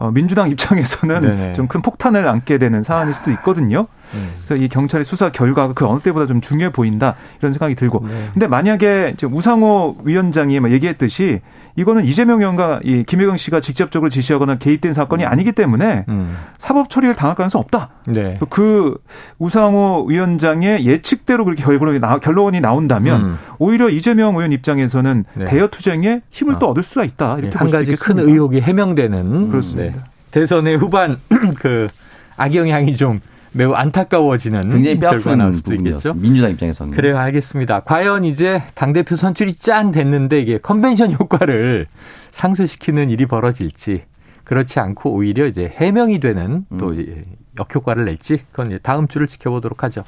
어, 0.00 0.10
민주당 0.10 0.50
입장에서는 0.50 1.54
좀 1.54 1.70
큰 1.70 1.82
폭탄을 1.82 2.26
안게 2.26 2.58
되는 2.58 2.82
상황일 2.82 3.14
수도 3.14 3.30
있거든요. 3.30 3.86
음. 4.14 4.30
그래서 4.44 4.56
이 4.64 4.68
경찰의 4.68 5.04
수사 5.04 5.30
결과가 5.30 5.72
그 5.72 5.86
어느 5.86 6.00
때보다 6.00 6.26
좀 6.26 6.40
중요해 6.40 6.72
보인다 6.72 7.14
이런 7.38 7.52
생각이 7.52 7.76
들고. 7.76 8.04
네. 8.08 8.28
근데 8.32 8.48
만약에 8.48 9.12
이제 9.14 9.24
우상호 9.26 9.98
위원장이 10.02 10.58
뭐 10.58 10.70
얘기했듯이 10.70 11.40
이거는 11.76 12.04
이재명 12.04 12.40
의원과 12.40 12.80
이 12.82 13.04
김혜경 13.04 13.36
씨가 13.36 13.60
직접적으로 13.60 14.10
지시하거나 14.10 14.58
개입된 14.58 14.92
사건이 14.92 15.22
음. 15.22 15.28
아니기 15.30 15.52
때문에 15.52 16.06
음. 16.08 16.36
사법 16.58 16.90
처리를 16.90 17.14
당할 17.14 17.36
가능성 17.36 17.60
없다. 17.60 17.90
네. 18.06 18.40
그 18.50 18.96
우상호 19.38 20.06
위원장의 20.08 20.84
예측대로 20.86 21.44
그렇게 21.44 21.62
결론이, 21.62 22.00
나, 22.00 22.18
결론이 22.18 22.60
나온다면 22.60 23.20
음. 23.20 23.38
오히려 23.58 23.88
이재명 23.88 24.34
의원 24.34 24.50
입장에서는 24.50 25.24
네. 25.34 25.44
대여 25.44 25.68
투쟁에 25.68 26.22
힘을 26.30 26.54
어. 26.54 26.58
또 26.58 26.68
얻을 26.68 26.82
수가 26.82 27.04
있다. 27.04 27.34
이렇게 27.38 27.50
네. 27.50 27.58
한 27.58 27.70
가지 27.70 27.94
큰 27.94 28.18
의혹이 28.18 28.60
해명되는 28.60 29.50
그렇습니다. 29.50 29.89
네. 30.30 30.40
대선의 30.40 30.76
후반 30.76 31.18
그 31.58 31.88
악영향이 32.36 32.96
좀 32.96 33.20
매우 33.52 33.72
안타까워지는 33.72 34.60
굉장히 34.60 34.98
뼈아픈 34.98 35.52
수도 35.52 35.74
있겠죠. 35.74 36.14
민주당 36.14 36.52
입장에서는. 36.52 36.94
그래요, 36.94 37.18
알겠습니다. 37.18 37.80
과연 37.80 38.24
이제 38.24 38.62
당 38.74 38.92
대표 38.92 39.16
선출이 39.16 39.54
짠 39.54 39.90
됐는데 39.90 40.40
이게 40.40 40.58
컨벤션 40.58 41.12
효과를 41.12 41.86
상쇄시키는 42.30 43.10
일이 43.10 43.26
벌어질지 43.26 44.04
그렇지 44.44 44.78
않고 44.78 45.12
오히려 45.12 45.46
이제 45.46 45.72
해명이 45.76 46.20
되는 46.20 46.64
또 46.78 46.90
음. 46.90 47.24
역효과를 47.58 48.04
낼지 48.04 48.38
그건 48.52 48.78
다음 48.82 49.08
주를 49.08 49.26
지켜보도록 49.26 49.82
하죠. 49.84 50.04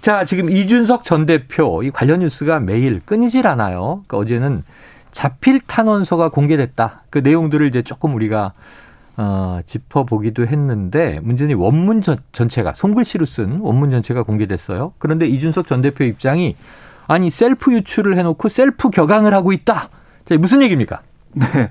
자, 0.00 0.24
지금 0.24 0.50
이준석 0.50 1.04
전 1.04 1.26
대표 1.26 1.82
이 1.82 1.90
관련 1.90 2.20
뉴스가 2.20 2.60
매일 2.60 3.00
끊이질 3.04 3.46
않아요. 3.46 4.02
그러니까 4.06 4.16
어제는 4.18 4.62
자필 5.12 5.60
탄원서가 5.60 6.30
공개됐다. 6.30 7.04
그 7.10 7.18
내용들을 7.18 7.66
이제 7.66 7.82
조금 7.82 8.14
우리가 8.14 8.52
어, 9.20 9.58
짚어보기도 9.66 10.46
했는데 10.46 11.18
문제는 11.22 11.56
원문 11.56 12.02
전, 12.02 12.18
전체가 12.30 12.72
손글씨로 12.74 13.26
쓴 13.26 13.58
원문 13.60 13.90
전체가 13.90 14.22
공개됐어요. 14.22 14.92
그런데 14.98 15.26
이준석 15.26 15.66
전 15.66 15.82
대표 15.82 16.04
입장이 16.04 16.54
아니 17.08 17.28
셀프 17.28 17.72
유출을 17.72 18.16
해놓고 18.16 18.48
셀프 18.48 18.90
격앙을 18.90 19.34
하고 19.34 19.52
있다. 19.52 19.90
자, 20.24 20.36
무슨 20.38 20.62
얘기입니까? 20.62 21.00
네. 21.32 21.70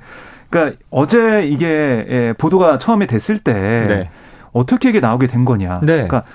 그러니까 0.49 0.77
어제 0.89 1.47
이게 1.47 2.05
예, 2.09 2.33
보도가 2.37 2.79
처음에 2.79 3.05
됐을 3.07 3.39
때 3.39 3.53
네. 3.53 4.09
어떻게 4.51 4.89
이게 4.89 4.99
나오게 4.99 5.27
된 5.27 5.45
거냐. 5.45 5.79
네. 5.81 6.07
그러니까 6.07 6.25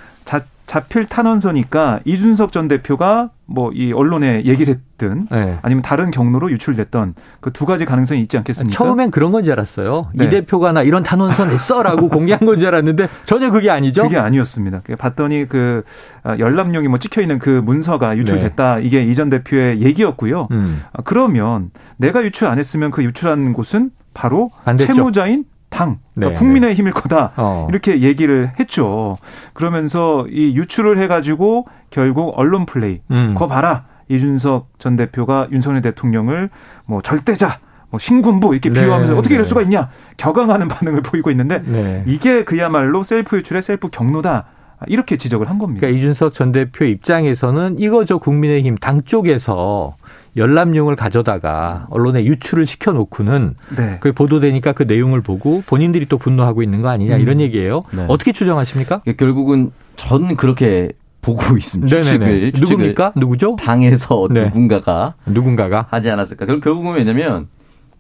자, 0.73 0.81
자필 0.81 1.05
탄원서니까 1.07 2.01
이준석 2.05 2.51
전 2.53 2.67
대표가 2.69 3.31
뭐 3.47 3.71
이 3.75 3.93
언론에 3.93 4.45
얘기를 4.47 4.75
했든 4.75 5.29
네. 5.31 5.59
아니면 5.63 5.83
다른 5.83 6.11
경로로 6.11 6.51
유출됐던 6.53 7.15
그 7.41 7.51
두 7.53 7.67
가지 7.67 7.85
가능성이 7.85 8.23
있지 8.23 8.39
않겠습니까? 8.39 8.75
처음엔 8.77 9.11
그런 9.11 9.31
건 9.33 9.45
줄 9.45 9.53
알았어요. 9.53 10.09
네. 10.15 10.25
이 10.25 10.31
대표가 10.31 10.73
나 10.73 10.83
이런 10.83 11.03
탄원서 11.03 11.45
냈어라고 11.47 12.09
공개한 12.11 12.41
건 12.47 12.59
줄 12.59 12.69
알았는데 12.69 13.09
전혀 13.27 13.51
그게 13.51 13.69
아니죠. 13.71 14.05
그게 14.05 14.17
아니었습니다. 14.17 14.83
봤더니 14.99 15.47
그 15.49 15.83
아, 16.23 16.39
열람용이 16.39 16.89
뭐 16.89 16.99
찍혀 16.99 17.21
있는 17.21 17.39
그 17.39 17.51
문서가 17.51 18.17
유출됐다. 18.17 18.77
네. 18.77 18.83
이게 18.85 19.03
이전 19.03 19.29
대표의 19.29 19.83
얘기였고요. 19.83 20.49
음. 20.53 20.83
아, 20.93 21.03
그러면 21.05 21.71
내가 21.99 22.23
유출 22.25 22.47
안 22.49 22.59
했으면 22.59 22.91
그 22.91 23.05
유출한 23.05 23.53
곳은 23.53 23.91
바로 24.15 24.51
반대쪽. 24.65 24.95
채무자인 24.95 25.45
당, 25.73 25.99
그러니까 26.15 26.35
네, 26.35 26.39
국민의 26.39 26.71
네. 26.71 26.75
힘일 26.77 26.93
거다. 26.93 27.33
어. 27.37 27.67
이렇게 27.71 28.03
얘기를 28.03 28.53
했죠. 28.61 29.19
그러면서 29.55 30.27
이 30.31 30.55
유출을 30.55 30.99
해가지고 30.99 31.67
결국 31.91 32.35
언론 32.37 32.67
플레이. 32.67 33.01
음. 33.11 33.35
거 33.35 33.49
봐라. 33.49 33.87
이준석 34.09 34.79
전 34.79 34.97
대표가 34.97 35.49
윤석열 35.51 35.81
대통령을 35.81 36.51
뭐 36.85 37.01
절대자, 37.01 37.59
뭐 37.89 37.99
신군부 37.99 38.53
이렇게 38.53 38.69
네, 38.69 38.83
비유하면서 38.83 39.17
어떻게 39.17 39.35
이럴 39.35 39.45
네. 39.45 39.49
수가 39.49 39.63
있냐 39.63 39.91
격앙하는 40.19 40.69
반응을 40.69 41.03
보이고 41.03 41.31
있는데 41.31 41.63
네. 41.65 42.05
이게 42.07 42.45
그야말로 42.45 43.03
셀프 43.03 43.37
유출의 43.39 43.63
셀프 43.63 43.89
격노다. 43.89 44.47
이렇게 44.89 45.17
지적을 45.17 45.49
한 45.49 45.59
겁니다. 45.59 45.81
그러니까 45.81 45.99
이준석 45.99 46.35
전 46.35 46.51
대표 46.51 46.85
입장에서는 46.85 47.77
이거 47.79 48.05
저 48.05 48.19
국민의힘 48.19 48.77
당 48.77 49.03
쪽에서 49.05 49.95
열람용을 50.37 50.97
가져다가 50.97 51.87
언론에 51.91 52.25
유출을 52.25 52.65
시켜놓고는 52.67 53.55
네. 53.77 53.99
그 54.01 54.13
보도되니까 54.13 54.73
그 54.73 54.85
내용을 54.85 55.21
보고 55.21 55.63
본인들이 55.67 56.07
또 56.07 56.19
분노하고 56.19 56.63
있는 56.63 56.81
거 56.83 56.89
아니냐 56.89 57.17
이런 57.19 57.37
음. 57.37 57.41
얘기예요. 57.43 57.83
네. 57.95 58.07
어떻게 58.09 58.33
추정하십니까? 58.33 59.03
결국은 59.19 59.73
저는 59.97 60.37
그렇게 60.37 60.93
보고 61.21 61.57
있습니다. 61.57 61.95
추측을, 61.95 62.53
추측을 62.53 62.71
누굽니까? 62.71 63.13
누구죠? 63.17 63.57
당에서 63.57 64.29
네. 64.31 64.45
누군가가 64.45 65.15
누군가가 65.27 65.87
하지 65.91 66.11
않았을까? 66.11 66.47
결, 66.47 66.61
결국은 66.61 66.95
왜냐면 66.95 67.49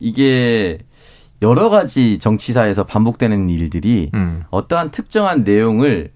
이게 0.01 0.79
여러 1.43 1.71
가지 1.71 2.19
정치사에서 2.19 2.85
반복되는 2.85 3.49
일들이 3.49 4.11
음. 4.15 4.45
어떠한 4.51 4.91
특정한 4.91 5.45
내용을 5.45 6.11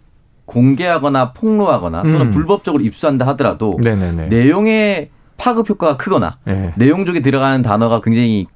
공개하거나 0.47 1.33
폭로하거나 1.33 2.03
또는 2.03 2.21
음. 2.23 2.31
불법적으로 2.31 2.83
입수한다 2.83 3.27
하더라도 3.29 3.79
네네네. 3.83 4.29
내용의 4.29 5.11
파급 5.37 5.69
효과가 5.69 5.97
크거나 5.97 6.39
네. 6.45 6.73
내용 6.77 7.05
쪽에 7.05 7.21
들어가는 7.21 7.63
단어가 7.63 8.01
굉장히 8.01 8.47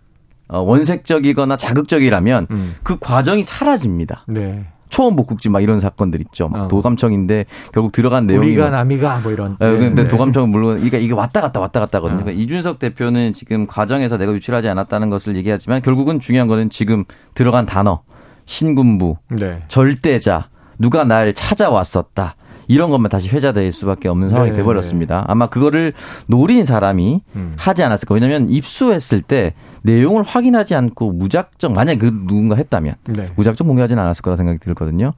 어, 0.48 0.60
원색적이거나 0.60 1.56
자극적이라면 1.56 2.46
음. 2.50 2.74
그 2.82 2.98
과정이 2.98 3.42
사라집니다. 3.42 4.24
네. 4.26 4.66
초원 4.88 5.14
복국지 5.14 5.48
막 5.48 5.62
이런 5.62 5.78
사건들 5.78 6.20
있죠. 6.22 6.48
막 6.48 6.64
어. 6.64 6.68
도감청인데 6.68 7.46
결국 7.72 7.92
들어간 7.92 8.26
내용이 8.26 8.48
우리가 8.48 8.70
남이가 8.70 9.20
뭐 9.22 9.30
이런. 9.30 9.56
네, 9.60 9.78
근데 9.78 10.02
네. 10.02 10.08
도감청은 10.08 10.48
물론 10.48 10.84
이게 10.84 10.98
이게 10.98 11.14
왔다 11.14 11.40
갔다 11.40 11.60
왔다 11.60 11.78
갔다 11.78 11.98
하거든요. 11.98 12.20
어. 12.20 12.24
그러니까 12.24 12.42
이준석 12.42 12.80
대표는 12.80 13.32
지금 13.32 13.68
과정에서 13.68 14.18
내가 14.18 14.32
유출하지 14.32 14.68
않았다는 14.68 15.08
것을 15.08 15.36
얘기하지만 15.36 15.80
결국은 15.80 16.18
중요한 16.18 16.48
거는 16.48 16.70
지금 16.70 17.04
들어간 17.34 17.66
단어 17.66 18.02
신군부, 18.46 19.16
네. 19.28 19.62
절대자, 19.68 20.48
누가 20.76 21.04
날 21.04 21.34
찾아왔었다. 21.34 22.34
이런 22.70 22.90
것만 22.90 23.10
다시 23.10 23.28
회자될 23.28 23.72
수밖에 23.72 24.08
없는 24.08 24.28
상황이 24.28 24.50
네. 24.52 24.56
돼버렸습니다. 24.58 25.24
아마 25.28 25.48
그거를 25.48 25.92
노린 26.26 26.64
사람이 26.64 27.20
음. 27.34 27.54
하지 27.56 27.82
않았을까. 27.82 28.14
왜냐하면 28.14 28.48
입수했을 28.48 29.22
때 29.22 29.54
내용을 29.82 30.22
확인하지 30.22 30.74
않고 30.76 31.12
무작정 31.12 31.72
만약 31.72 31.98
그 31.98 32.06
누군가 32.06 32.54
했다면 32.54 32.94
네. 33.08 33.28
무작정 33.36 33.66
공개하지는 33.66 34.00
않았을 34.02 34.22
거라 34.22 34.36
생각이 34.36 34.58
들거든요. 34.60 35.12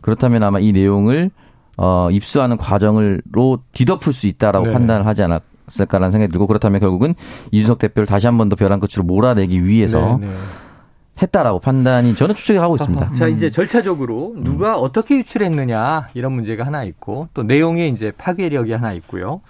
그렇다면 0.00 0.42
아마 0.44 0.60
이 0.60 0.72
내용을 0.72 1.30
어 1.76 2.08
입수하는 2.10 2.56
과정을로 2.56 3.60
뒤덮을 3.72 4.12
수 4.12 4.26
있다라고 4.26 4.66
네. 4.66 4.72
판단을 4.72 5.06
하지 5.06 5.22
않았 5.22 5.42
을까라는 5.80 6.10
생각이 6.10 6.30
들고 6.30 6.46
그렇다면 6.46 6.80
결국은 6.80 7.14
이준석 7.50 7.78
대표를 7.78 8.06
다시 8.06 8.26
한 8.26 8.36
번 8.36 8.48
더 8.48 8.56
벼랑 8.56 8.78
끝으로 8.78 9.04
몰아내기 9.04 9.64
위해서 9.64 10.18
네, 10.20 10.26
네. 10.26 10.32
했다라고 11.22 11.60
판단이 11.60 12.14
저는 12.16 12.34
추측을 12.34 12.60
하고 12.60 12.76
있습니다. 12.76 13.12
자, 13.14 13.28
이제 13.28 13.50
절차적으로 13.50 14.34
누가 14.38 14.78
음. 14.78 14.82
어떻게 14.82 15.16
유출했느냐 15.18 16.08
이런 16.14 16.32
문제가 16.32 16.64
하나 16.64 16.84
있고 16.84 17.28
또 17.34 17.42
내용의 17.42 17.90
이제 17.90 18.12
파괴력이 18.16 18.72
하나 18.72 18.92
있고요. 18.94 19.40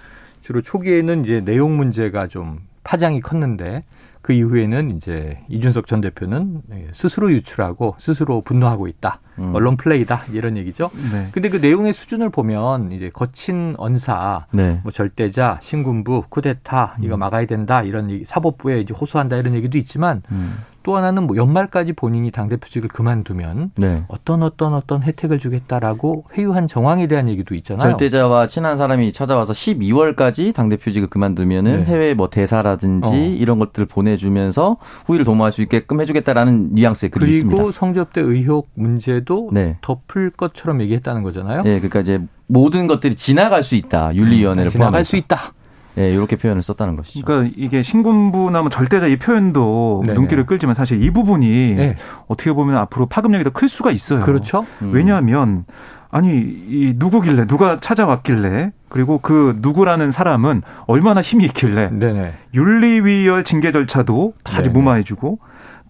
주로 0.42 0.60
초기에는 0.60 1.24
이제 1.24 1.40
내용 1.40 1.76
문제가 1.76 2.26
좀 2.26 2.60
파장이 2.84 3.20
컸는데 3.20 3.84
그 4.22 4.32
이후에는 4.32 4.96
이제 4.96 5.38
이준석 5.48 5.86
전 5.86 6.00
대표는 6.00 6.62
스스로 6.94 7.32
유출하고 7.32 7.96
스스로 7.98 8.42
분노하고 8.42 8.86
있다. 8.86 9.20
음. 9.38 9.52
언론 9.54 9.76
플레이다. 9.76 10.26
이런 10.32 10.56
얘기죠. 10.56 10.90
네. 11.12 11.28
근데 11.32 11.48
그 11.48 11.56
내용의 11.56 11.92
수준을 11.92 12.30
보면 12.30 12.92
이제 12.92 13.10
거친 13.10 13.74
언사, 13.78 14.46
네. 14.52 14.80
뭐 14.84 14.92
절대자, 14.92 15.58
신군부, 15.60 16.24
쿠데타 16.28 16.98
이거 17.02 17.16
음. 17.16 17.18
막아야 17.18 17.46
된다. 17.46 17.82
이런 17.82 18.22
사법부에 18.24 18.80
이제 18.80 18.94
호소한다 18.94 19.36
이런 19.36 19.54
얘기도 19.54 19.76
있지만 19.78 20.22
음. 20.30 20.58
또 20.82 20.96
하나는 20.96 21.26
뭐 21.26 21.36
연말까지 21.36 21.92
본인이 21.92 22.30
당대표직을 22.30 22.88
그만두면 22.88 23.72
네. 23.76 24.04
어떤 24.08 24.42
어떤 24.42 24.74
어떤 24.74 25.02
혜택을 25.02 25.38
주겠다라고 25.38 26.24
회유한 26.34 26.66
정황에 26.66 27.06
대한 27.06 27.28
얘기도 27.28 27.54
있잖아요. 27.54 27.90
절대자와 27.90 28.46
친한 28.46 28.76
사람이 28.76 29.12
찾아와서 29.12 29.52
12월까지 29.52 30.54
당대표직을 30.54 31.08
그만두면은 31.08 31.80
네. 31.80 31.86
해외 31.86 32.14
뭐 32.14 32.28
대사라든지 32.30 33.08
어. 33.08 33.14
이런 33.14 33.58
것들을 33.58 33.86
보내주면서 33.86 34.76
후위를 35.06 35.24
도모할 35.24 35.52
수 35.52 35.62
있게끔 35.62 36.00
해주겠다라는 36.00 36.74
뉘앙스의 36.74 37.10
글이 37.10 37.20
그리고 37.20 37.32
있습니다. 37.34 37.56
그리고 37.56 37.72
성접대 37.72 38.20
의혹 38.20 38.68
문제도 38.74 39.50
네. 39.52 39.76
덮을 39.82 40.30
것처럼 40.30 40.80
얘기했다는 40.82 41.22
거잖아요. 41.22 41.62
네, 41.62 41.78
그러니까 41.78 42.00
이제 42.00 42.20
모든 42.46 42.86
것들이 42.86 43.14
지나갈 43.16 43.62
수 43.62 43.74
있다. 43.76 44.14
윤리위원회를 44.14 44.66
음, 44.66 44.68
지나갈 44.68 44.90
포함해서. 44.92 45.10
수 45.10 45.16
있다. 45.16 45.52
예, 45.98 46.08
이렇게 46.10 46.36
표현을 46.36 46.62
썼다는 46.62 46.96
것이죠. 46.96 47.24
그러니까 47.24 47.52
이게 47.56 47.82
신군부나 47.82 48.60
뭐 48.62 48.70
절대자 48.70 49.06
이 49.08 49.16
표현도 49.16 50.02
네네. 50.06 50.14
눈길을 50.14 50.46
끌지만 50.46 50.74
사실 50.74 51.02
이 51.02 51.10
부분이 51.10 51.74
네. 51.74 51.96
어떻게 52.28 52.52
보면 52.52 52.76
앞으로 52.76 53.06
파급력이 53.06 53.44
더 53.44 53.50
클 53.50 53.68
수가 53.68 53.90
있어요. 53.90 54.22
그렇죠. 54.22 54.64
음. 54.80 54.90
왜냐하면 54.92 55.64
아니 56.10 56.30
이 56.30 56.94
누구길래 56.96 57.46
누가 57.46 57.78
찾아왔길래 57.78 58.72
그리고 58.88 59.18
그 59.18 59.58
누구라는 59.60 60.10
사람은 60.10 60.62
얼마나 60.86 61.22
힘이 61.22 61.44
있길래 61.46 61.90
네네. 61.90 62.32
윤리위의 62.54 63.44
징계 63.44 63.72
절차도 63.72 64.34
다 64.44 64.60
무마해주고 64.70 65.38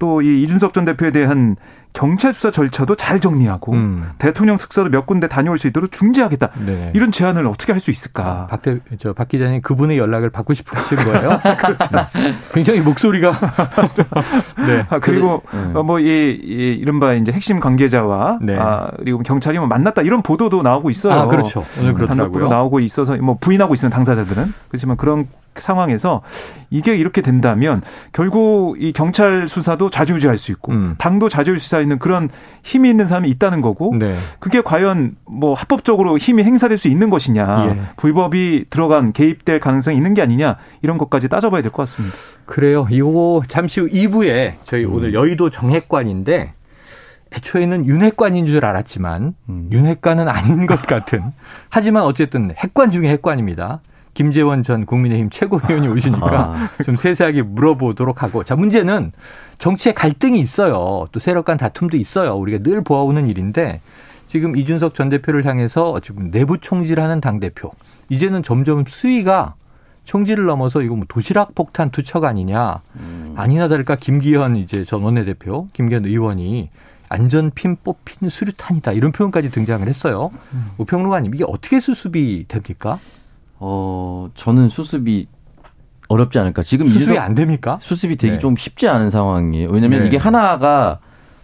또 0.02 0.20
이 0.20 0.42
이준석 0.42 0.74
전 0.74 0.84
대표에 0.84 1.12
대한 1.12 1.54
경찰 1.92 2.32
수사 2.32 2.50
절차도 2.50 2.96
잘 2.96 3.20
정리하고 3.20 3.72
음. 3.72 4.10
대통령 4.18 4.56
특사도 4.58 4.88
몇 4.90 5.06
군데 5.06 5.28
다녀올 5.28 5.58
수 5.58 5.68
있도록 5.68 5.92
중지하겠다. 5.92 6.50
네. 6.66 6.90
이런 6.94 7.12
제안을 7.12 7.46
어떻게 7.46 7.70
할 7.72 7.80
수 7.80 7.90
있을까? 7.90 8.22
아, 8.24 8.46
박, 8.46 8.62
대, 8.62 8.78
저, 8.98 9.12
박 9.12 9.28
기자님 9.28 9.60
그분의 9.60 9.98
연락을 9.98 10.30
받고 10.30 10.54
싶으신 10.54 10.98
거예요? 10.98 11.40
그렇지 11.58 12.18
굉장히 12.54 12.80
목소리가. 12.80 13.32
네. 14.66 14.86
아, 14.88 14.98
그리고 15.00 15.42
네. 15.52 15.72
어, 15.74 15.82
뭐, 15.82 16.00
이, 16.00 16.04
이, 16.04 16.78
이른바 16.80 17.14
이제 17.14 17.30
핵심 17.30 17.60
관계자와 17.60 18.38
네. 18.42 18.56
아, 18.58 18.90
그리고 18.98 19.20
경찰이 19.20 19.58
뭐 19.58 19.66
만났다 19.68 20.02
이런 20.02 20.22
보도도 20.22 20.62
나오고 20.62 20.90
있어요. 20.90 21.12
아, 21.12 21.26
그렇죠. 21.26 21.64
오늘 21.80 21.94
그렇더라고요. 21.94 22.48
나오고 22.48 22.80
있어서 22.80 23.16
뭐 23.18 23.36
부인하고 23.40 23.74
있는 23.74 23.90
당사자들은. 23.90 24.54
그렇지만 24.68 24.96
그런 24.96 25.28
상황에서 25.56 26.22
이게 26.70 26.96
이렇게 26.96 27.20
된다면 27.20 27.82
결국 28.12 28.76
이 28.80 28.92
경찰 28.92 29.46
수사도 29.48 29.90
자주유지할 29.90 30.38
수 30.38 30.52
있고 30.52 30.72
음. 30.72 30.94
당도 30.98 31.28
자주유지 31.28 31.66
수 31.66 31.80
있는 31.80 31.98
그런 31.98 32.30
힘이 32.62 32.90
있는 32.90 33.06
사람이 33.06 33.28
있다는 33.30 33.60
거고 33.60 33.94
네. 33.98 34.14
그게 34.38 34.60
과연 34.62 35.16
뭐 35.26 35.54
합법적으로 35.54 36.18
힘이 36.18 36.44
행사될 36.44 36.78
수 36.78 36.88
있는 36.88 37.10
것이냐 37.10 37.66
예. 37.68 37.82
불법이 37.96 38.66
들어간 38.70 39.12
개입될 39.12 39.60
가능성이 39.60 39.96
있는 39.96 40.14
게 40.14 40.22
아니냐 40.22 40.56
이런 40.82 40.98
것까지 40.98 41.28
따져봐야 41.28 41.62
될 41.62 41.70
것 41.70 41.82
같습니다. 41.82 42.16
그래요. 42.46 42.86
이거 42.90 43.42
잠시 43.48 43.80
후 43.80 43.88
2부에 43.88 44.54
저희 44.64 44.84
음. 44.84 44.94
오늘 44.94 45.14
여의도 45.14 45.50
정핵관인데 45.50 46.54
애초에는 47.34 47.86
윤핵관인 47.86 48.46
줄 48.46 48.64
알았지만 48.64 49.34
음. 49.48 49.68
윤핵관은 49.72 50.28
아닌 50.28 50.66
것 50.66 50.82
같은 50.82 51.22
하지만 51.70 52.02
어쨌든 52.04 52.52
핵관 52.56 52.90
중에 52.90 53.08
핵관입니다. 53.08 53.80
김재원 54.14 54.62
전 54.62 54.84
국민의힘 54.86 55.30
최고위원이 55.30 55.88
오시니까 55.88 56.54
아. 56.54 56.82
좀 56.84 56.96
세세하게 56.96 57.42
물어보도록 57.42 58.22
하고. 58.22 58.44
자, 58.44 58.56
문제는 58.56 59.12
정치에 59.58 59.92
갈등이 59.92 60.38
있어요. 60.40 61.06
또 61.12 61.20
세력 61.20 61.46
간 61.46 61.56
다툼도 61.56 61.96
있어요. 61.96 62.34
우리가 62.34 62.58
늘 62.62 62.82
보아오는 62.82 63.26
일인데 63.28 63.80
지금 64.28 64.56
이준석 64.56 64.94
전 64.94 65.08
대표를 65.08 65.44
향해서 65.46 66.00
지금 66.00 66.30
내부 66.30 66.58
총질하는 66.58 67.20
당 67.20 67.40
대표. 67.40 67.70
이제는 68.08 68.42
점점 68.42 68.84
수위가 68.86 69.54
총질을 70.04 70.44
넘어서 70.46 70.82
이거 70.82 70.96
뭐 70.96 71.04
도시락 71.08 71.54
폭탄 71.54 71.90
투척 71.90 72.24
아니냐. 72.24 72.80
음. 72.96 73.34
아니나 73.36 73.68
다를까 73.68 73.96
김기현 73.96 74.56
이제 74.56 74.84
전 74.84 75.02
원내대표, 75.02 75.68
김기현 75.72 76.04
의원이 76.04 76.70
안전핀 77.08 77.76
뽑힌 77.84 78.28
수류탄이다. 78.30 78.92
이런 78.92 79.12
표현까지 79.12 79.50
등장을 79.50 79.86
했어요. 79.86 80.30
음. 80.54 80.70
우평론가님, 80.78 81.34
이게 81.34 81.44
어떻게 81.46 81.78
수습이 81.78 82.46
됩니까? 82.48 82.98
어, 83.64 84.28
저는 84.34 84.68
수습이 84.68 85.26
어렵지 86.08 86.38
않을까. 86.38 86.62
지금 86.62 86.88
수습이 86.88 87.16
안 87.16 87.34
됩니까? 87.34 87.78
수습이 87.80 88.16
되기 88.16 88.34
네. 88.34 88.38
좀 88.40 88.56
쉽지 88.56 88.88
않은 88.88 89.08
상황이에요. 89.08 89.68
왜냐면 89.70 90.00
네. 90.00 90.08
이게 90.08 90.16
하나가 90.16 90.98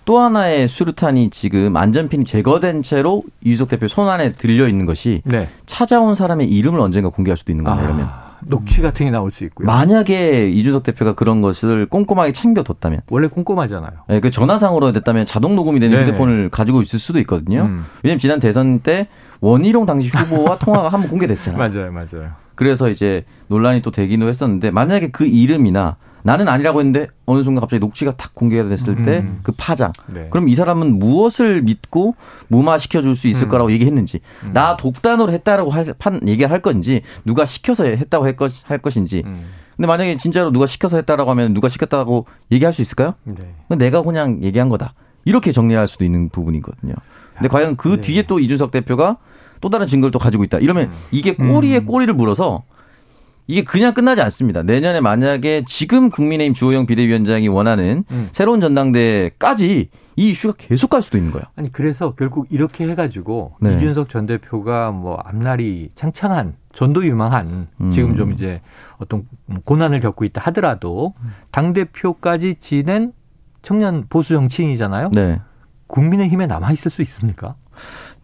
또 0.04 0.18
하나의 0.18 0.66
수류탄이 0.66 1.31
지금 1.31 1.76
안전핀이 1.76 2.24
제거된 2.24 2.83
채로 2.83 3.22
이준석 3.44 3.68
대표 3.68 3.87
손 3.87 4.09
안에 4.09 4.33
들려 4.33 4.66
있는 4.66 4.85
것이 4.85 5.22
네. 5.24 5.48
찾아온 5.66 6.16
사람의 6.16 6.48
이름을 6.50 6.81
언젠가 6.81 7.09
공개할 7.09 7.37
수도 7.37 7.52
있는 7.52 7.64
거예요. 7.64 7.78
아, 7.78 7.83
그러면 7.83 8.09
녹취 8.46 8.81
같은 8.83 9.07
게 9.07 9.11
나올 9.11 9.31
수 9.31 9.44
있고요. 9.44 9.66
만약에 9.66 10.48
이준석 10.51 10.83
대표가 10.85 11.14
그런 11.14 11.40
것을 11.40 11.87
꼼꼼하게 11.87 12.33
챙겨뒀다면 12.33 13.01
원래 13.11 13.29
꼼꼼하잖아요. 13.29 13.90
네, 14.09 14.20
그 14.20 14.31
전화상으로 14.31 14.92
됐다면 14.92 15.27
자동 15.27 15.57
녹음이 15.57 15.81
되는 15.81 15.96
네네. 15.96 16.09
휴대폰을 16.11 16.48
가지고 16.51 16.83
있을 16.83 16.98
수도 16.98 17.18
있거든요. 17.20 17.62
음. 17.62 17.85
왜냐면 18.03 18.18
지난 18.18 18.40
대선 18.40 18.81
때 18.81 19.09
원희룡 19.40 19.87
당시 19.87 20.09
후보와 20.09 20.59
통화가 20.61 20.88
한 20.88 21.01
번 21.01 21.11
공개됐잖아요. 21.11 21.59
맞아요, 21.59 21.92
맞아요. 21.92 22.31
그래서 22.55 22.88
이제 22.90 23.24
논란이 23.48 23.83
또 23.83 23.90
되기도 23.90 24.29
했었는데 24.29 24.70
만약에 24.72 25.11
그 25.11 25.24
이름이나 25.27 25.96
나는 26.28 26.48
아니라고 26.48 26.80
했는데 26.80 27.08
어느 27.24 27.42
순간 27.42 27.60
갑자기 27.62 27.80
녹취가 27.80 28.12
탁 28.12 28.34
공개가 28.34 28.68
됐을 28.68 28.96
때그 29.02 29.26
음. 29.26 29.42
파장. 29.56 29.92
네. 30.06 30.28
그럼 30.30 30.48
이 30.48 30.54
사람은 30.54 30.98
무엇을 30.98 31.62
믿고 31.62 32.14
무마시켜 32.48 33.00
줄 33.02 33.16
수 33.16 33.28
있을 33.28 33.46
음. 33.46 33.48
거라고 33.48 33.72
얘기했는지 33.72 34.20
음. 34.44 34.52
나 34.52 34.76
독단으로 34.76 35.32
했다라고 35.32 35.70
할, 35.70 35.84
판 35.98 36.20
얘기할 36.28 36.60
건지 36.60 37.02
누가 37.24 37.44
시켜서 37.46 37.84
했다고 37.84 38.24
할, 38.26 38.36
것, 38.36 38.52
할 38.68 38.78
것인지 38.78 39.22
음. 39.24 39.46
근데 39.76 39.86
만약에 39.86 40.16
진짜로 40.18 40.52
누가 40.52 40.66
시켜서 40.66 40.96
했다라고 40.98 41.30
하면 41.30 41.54
누가 41.54 41.68
시켰다고 41.68 42.26
얘기할 42.52 42.72
수 42.72 42.82
있을까요? 42.82 43.14
네. 43.24 43.76
내가 43.76 44.02
그냥 44.02 44.42
얘기한 44.42 44.68
거다. 44.68 44.94
이렇게 45.24 45.52
정리할 45.52 45.86
수도 45.86 46.04
있는 46.04 46.28
부분이거든요. 46.28 46.94
근데 47.34 47.48
과연 47.48 47.76
그 47.76 47.88
네. 47.88 48.00
뒤에 48.00 48.22
또 48.26 48.40
이준석 48.40 48.70
대표가 48.70 49.18
또 49.60 49.70
다른 49.70 49.86
증거를 49.86 50.10
또 50.10 50.18
가지고 50.18 50.44
있다. 50.44 50.58
이러면 50.58 50.86
음. 50.86 50.92
이게 51.10 51.34
꼬리에 51.34 51.78
음. 51.78 51.86
꼬리를 51.86 52.12
물어서 52.12 52.64
이게 53.48 53.64
그냥 53.64 53.94
끝나지 53.94 54.20
않습니다. 54.20 54.62
내년에 54.62 55.00
만약에 55.00 55.64
지금 55.66 56.11
국민의힘 56.11 56.52
주호영 56.52 56.84
비대위원장이 56.84 57.48
원하는 57.48 58.04
음. 58.11 58.28
새로운 58.32 58.61
전당대까지 58.61 59.88
이 60.16 60.30
이슈가 60.30 60.54
계속 60.58 60.90
갈 60.90 61.00
수도 61.00 61.16
있는 61.16 61.32
거예요. 61.32 61.46
아니 61.56 61.72
그래서 61.72 62.14
결국 62.14 62.48
이렇게 62.50 62.87
해가지고 62.88 63.54
네. 63.61 63.74
이준석 63.74 64.11
전 64.11 64.26
대표가 64.26 64.90
뭐 64.90 65.16
앞날이 65.24 65.90
창창한 65.94 66.56
전도 66.74 67.06
유망한 67.06 67.68
음. 67.80 67.90
지금 67.90 68.16
좀 68.16 68.32
이제 68.32 68.61
어떤 68.98 69.26
고난을 69.64 70.00
겪고 70.00 70.26
있다 70.26 70.42
하더라도 70.46 71.14
당 71.50 71.72
대표까지 71.72 72.56
지낸 72.61 73.12
청년 73.62 74.04
보수 74.08 74.34
정치인이잖아요. 74.34 75.11
네. 75.14 75.40
국민의힘에 75.87 76.46
남아 76.46 76.72
있을 76.72 76.90
수 76.90 77.00
있습니까? 77.00 77.54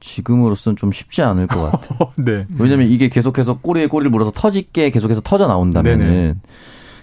지금으로서는 0.04 0.76
좀 0.76 0.92
쉽지 0.92 1.22
않을 1.22 1.46
것 1.46 1.70
같아요. 1.70 2.12
네. 2.16 2.46
왜냐하면 2.58 2.88
이게 2.88 3.08
계속해서 3.08 3.58
꼬리에 3.58 3.86
꼬리를 3.86 4.10
물어서 4.10 4.30
터질게 4.32 4.90
계속해서 4.90 5.22
터져 5.22 5.46
나온다면은 5.46 6.40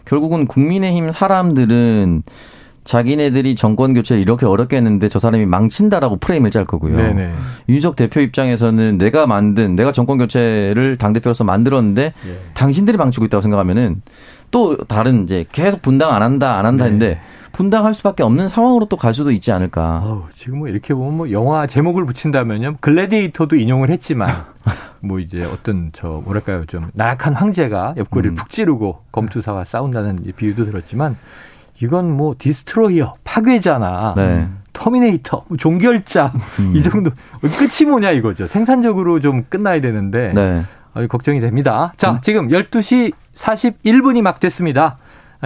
결국은 0.05 0.45
국민의힘 0.45 1.11
사람들은 1.11 2.23
자기네들이 2.83 3.55
정권 3.55 3.93
교체를 3.93 4.21
이렇게 4.21 4.45
어렵게 4.45 4.75
했는데 4.75 5.07
저 5.07 5.19
사람이 5.19 5.45
망친다라고 5.45 6.17
프레임을 6.17 6.49
짤 6.51 6.65
거고요. 6.65 6.97
네네. 6.97 7.33
윤석 7.69 7.95
대표 7.95 8.21
입장에서는 8.21 8.97
내가 8.97 9.27
만든 9.27 9.75
내가 9.75 9.91
정권 9.91 10.17
교체를 10.17 10.97
당 10.97 11.13
대표로서 11.13 11.43
만들었는데 11.43 12.03
예. 12.05 12.39
당신들이 12.53 12.97
망치고 12.97 13.25
있다고 13.25 13.41
생각하면은 13.41 14.01
또 14.51 14.77
다른 14.77 15.23
이제 15.23 15.45
계속 15.51 15.81
분당 15.81 16.13
안 16.13 16.21
한다 16.21 16.57
안 16.57 16.65
한다 16.65 16.87
네. 16.89 17.19
분당할 17.51 17.93
수밖에 17.93 18.23
없는 18.23 18.47
상황으로 18.47 18.85
또 18.85 18.95
갈 18.97 19.13
수도 19.13 19.31
있지 19.31 19.51
않을까. 19.51 20.01
어우, 20.05 20.23
지금 20.35 20.59
뭐 20.59 20.67
이렇게 20.67 20.93
보면 20.93 21.17
뭐 21.17 21.31
영화 21.31 21.67
제목을 21.67 22.05
붙인다면요. 22.05 22.75
글래디에이터도 22.79 23.55
인용을 23.55 23.89
했지만 23.89 24.29
뭐 25.01 25.19
이제 25.19 25.43
어떤 25.43 25.89
저 25.93 26.21
뭐랄까요 26.23 26.65
좀 26.65 26.89
나약한 26.93 27.33
황제가 27.35 27.95
옆구리를 27.97 28.31
음. 28.31 28.35
푹 28.35 28.49
찌르고 28.49 29.03
검투사와 29.11 29.65
싸운다는 29.65 30.31
비유도 30.35 30.65
들었지만 30.65 31.17
이건 31.81 32.11
뭐 32.15 32.35
destroyer 32.37 33.15
파괴자나 33.23 34.13
네. 34.15 34.47
터미네이터 34.73 35.45
뭐 35.47 35.57
종결자 35.57 36.31
음. 36.59 36.75
이 36.75 36.83
정도 36.83 37.09
끝이 37.41 37.89
뭐냐 37.89 38.11
이거죠. 38.11 38.47
생산적으로 38.47 39.19
좀 39.19 39.43
끝나야 39.49 39.81
되는데 39.81 40.31
네. 40.33 40.63
걱정이 41.09 41.39
됩니다. 41.39 41.93
자, 41.97 42.11
음. 42.11 42.17
지금 42.21 42.47
12시 42.49 43.13
41분이 43.35 44.21
막 44.21 44.39
됐습니다. 44.39 44.97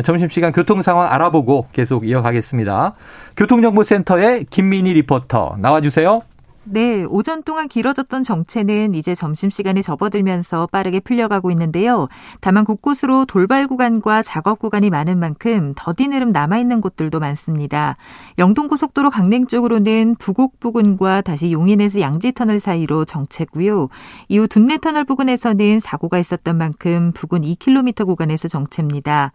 점심시간 0.03 0.51
교통 0.51 0.81
상황 0.81 1.11
알아보고 1.11 1.67
계속 1.71 2.07
이어가겠습니다. 2.07 2.93
교통정보센터의 3.37 4.45
김민희 4.49 4.93
리포터 4.93 5.55
나와주세요. 5.59 6.21
네, 6.67 7.03
오전 7.03 7.43
동안 7.43 7.67
길어졌던 7.67 8.23
정체는 8.23 8.95
이제 8.95 9.13
점심시간에 9.13 9.83
접어들면서 9.83 10.67
빠르게 10.71 10.99
풀려가고 10.99 11.51
있는데요. 11.51 12.07
다만 12.41 12.65
곳곳으로 12.65 13.25
돌발 13.25 13.67
구간과 13.67 14.23
작업 14.23 14.57
구간이 14.57 14.89
많은 14.89 15.19
만큼 15.19 15.73
더딘 15.75 16.11
흐름 16.13 16.31
남아있는 16.31 16.81
곳들도 16.81 17.19
많습니다. 17.19 17.97
영동고속도로 18.39 19.11
강릉 19.11 19.45
쪽으로는 19.45 20.15
부곡 20.17 20.59
부근과 20.59 21.21
다시 21.21 21.51
용인에서 21.51 22.01
양지터널 22.01 22.59
사이로 22.59 23.05
정체고요. 23.05 23.89
이후 24.29 24.47
둔내터널 24.47 25.03
부근에서는 25.03 25.79
사고가 25.79 26.17
있었던 26.17 26.57
만큼 26.57 27.11
부근 27.13 27.41
2km 27.41 28.07
구간에서 28.07 28.47
정체입니다. 28.47 29.31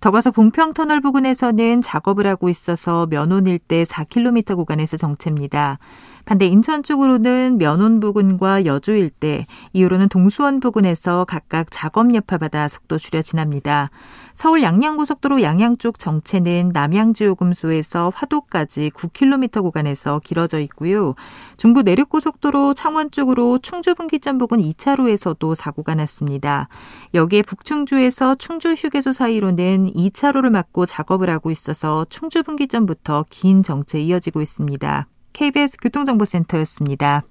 더 0.00 0.10
가서 0.10 0.30
봉평터널 0.30 1.00
부근에서는 1.00 1.80
작업을 1.80 2.26
하고 2.26 2.50
있어서 2.50 3.06
면원 3.06 3.46
일대 3.46 3.84
4km 3.84 4.54
구간에서 4.56 4.98
정체입니다. 4.98 5.78
반대 6.24 6.46
인천 6.46 6.82
쪽으로는 6.82 7.58
면원 7.58 8.00
부근과 8.00 8.64
여주 8.64 8.92
일대, 8.92 9.44
이후로는 9.74 10.08
동수원 10.08 10.58
부근에서 10.60 11.26
각각 11.26 11.66
작업 11.70 12.14
여파받아 12.14 12.68
속도 12.68 12.96
줄여 12.96 13.20
지납니다. 13.20 13.90
서울 14.32 14.62
양양고속도로 14.62 15.42
양양 15.42 15.78
쪽 15.78 15.98
정체는 15.98 16.70
남양주요금소에서 16.72 18.10
화도까지 18.14 18.90
9km 18.90 19.62
구간에서 19.62 20.20
길어져 20.24 20.58
있고요. 20.60 21.14
중부 21.56 21.82
내륙고속도로 21.82 22.74
창원 22.74 23.10
쪽으로 23.10 23.58
충주분기점 23.58 24.38
부근 24.38 24.58
2차로에서도 24.58 25.54
사고가 25.54 25.94
났습니다. 25.94 26.68
여기에 27.12 27.42
북충주에서 27.42 28.34
충주휴게소 28.36 29.12
사이로는 29.12 29.92
2차로를 29.94 30.50
막고 30.50 30.86
작업을 30.86 31.30
하고 31.30 31.50
있어서 31.50 32.06
충주분기점부터 32.08 33.26
긴 33.28 33.62
정체 33.62 34.00
이어지고 34.00 34.40
있습니다. 34.40 35.06
KBS 35.34 35.76
교통정보센터였습니다. 35.82 37.24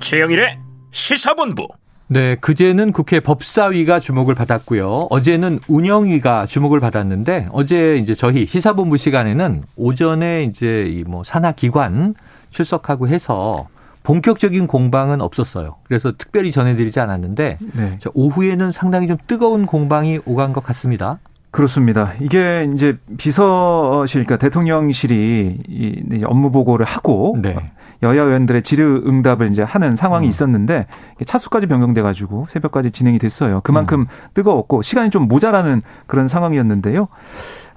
최영일의 0.00 0.58
시사본부. 0.92 1.66
네, 2.08 2.36
그제는 2.36 2.92
국회 2.92 3.18
법사위가 3.18 3.98
주목을 3.98 4.36
받았고요. 4.36 5.08
어제는 5.10 5.58
운영위가 5.66 6.46
주목을 6.46 6.78
받았는데 6.78 7.48
어제 7.50 7.96
이제 7.96 8.14
저희 8.14 8.46
시사본부 8.46 8.96
시간에는 8.96 9.64
오전에 9.74 10.44
이제 10.44 10.86
이 10.88 11.02
뭐 11.06 11.24
산하 11.24 11.52
기관 11.52 12.14
출석하고 12.50 13.08
해서 13.08 13.66
본격적인 14.06 14.68
공방은 14.68 15.20
없었어요. 15.20 15.78
그래서 15.82 16.12
특별히 16.16 16.52
전해드리지 16.52 17.00
않았는데 17.00 17.58
네. 17.74 17.98
오후에는 18.14 18.70
상당히 18.70 19.08
좀 19.08 19.16
뜨거운 19.26 19.66
공방이 19.66 20.20
오간 20.24 20.52
것 20.52 20.62
같습니다. 20.62 21.18
그렇습니다. 21.56 22.12
이게 22.20 22.68
이제 22.74 22.98
비서실, 23.16 24.24
그러니까 24.24 24.36
대통령실이 24.36 25.62
이 25.66 26.22
업무 26.26 26.52
보고를 26.52 26.84
하고 26.84 27.38
네. 27.40 27.56
여야 28.02 28.24
의원들의 28.24 28.60
질의 28.60 29.08
응답을 29.08 29.50
이제 29.50 29.62
하는 29.62 29.96
상황이 29.96 30.26
음. 30.26 30.28
있었는데 30.28 30.86
차수까지 31.24 31.66
변경돼 31.66 32.02
가지고 32.02 32.44
새벽까지 32.50 32.90
진행이 32.90 33.18
됐어요. 33.18 33.62
그만큼 33.64 34.00
음. 34.00 34.06
뜨거웠고 34.34 34.82
시간이 34.82 35.08
좀 35.08 35.28
모자라는 35.28 35.80
그런 36.06 36.28
상황이었는데요. 36.28 37.08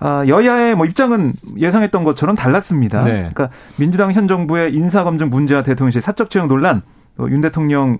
아, 0.02 0.26
여야의 0.28 0.76
뭐 0.76 0.86
입장은 0.86 1.34
예상했던 1.58 2.04
것처럼 2.04 2.36
달랐습니다. 2.36 3.04
네. 3.06 3.12
그러니까 3.34 3.50
민주당 3.78 4.12
현 4.12 4.28
정부의 4.28 4.74
인사검증 4.74 5.30
문제와 5.30 5.64
대통령실 5.64 6.02
사적 6.02 6.30
채용 6.30 6.50
논란 6.50 6.82
윤 7.30 7.42
대통령 7.42 7.98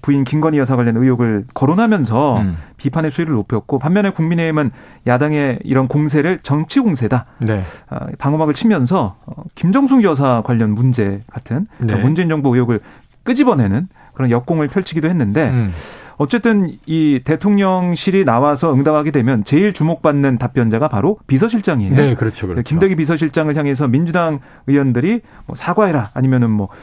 부인 0.00 0.24
김건희 0.24 0.58
여사 0.58 0.76
관련 0.76 0.96
의혹을 0.96 1.44
거론하면서 1.54 2.38
음. 2.38 2.56
비판의 2.76 3.10
수위를 3.10 3.34
높였고 3.34 3.78
반면에 3.78 4.10
국민의힘은 4.10 4.70
야당의 5.06 5.58
이런 5.64 5.88
공세를 5.88 6.40
정치 6.42 6.80
공세다. 6.80 7.26
네. 7.38 7.62
아, 7.88 8.06
방어막을 8.18 8.54
치면서 8.54 9.16
어, 9.26 9.42
김정숙 9.54 10.04
여사 10.04 10.42
관련 10.44 10.70
문제 10.70 11.22
같은 11.30 11.66
네. 11.78 11.96
문재인 11.96 12.28
정부 12.28 12.54
의혹을 12.54 12.80
끄집어내는 13.24 13.88
그런 14.14 14.30
역공을 14.30 14.68
펼치기도 14.68 15.08
했는데 15.08 15.50
음. 15.50 15.72
어쨌든 16.18 16.76
이 16.86 17.20
대통령실이 17.24 18.24
나와서 18.24 18.72
응답하게 18.74 19.10
되면 19.10 19.44
제일 19.44 19.72
주목받는 19.72 20.38
답변자가 20.38 20.88
바로 20.88 21.18
비서실장이에요. 21.26 21.94
네, 21.94 22.14
그렇죠, 22.14 22.46
그렇죠. 22.46 22.62
김대기 22.62 22.96
비서실장을 22.96 23.54
향해서 23.56 23.88
민주당 23.88 24.40
의원들이 24.66 25.20
뭐 25.46 25.56
사과해라 25.56 26.10
아니면은 26.14 26.50
뭐 26.50 26.68
아, 26.68 26.74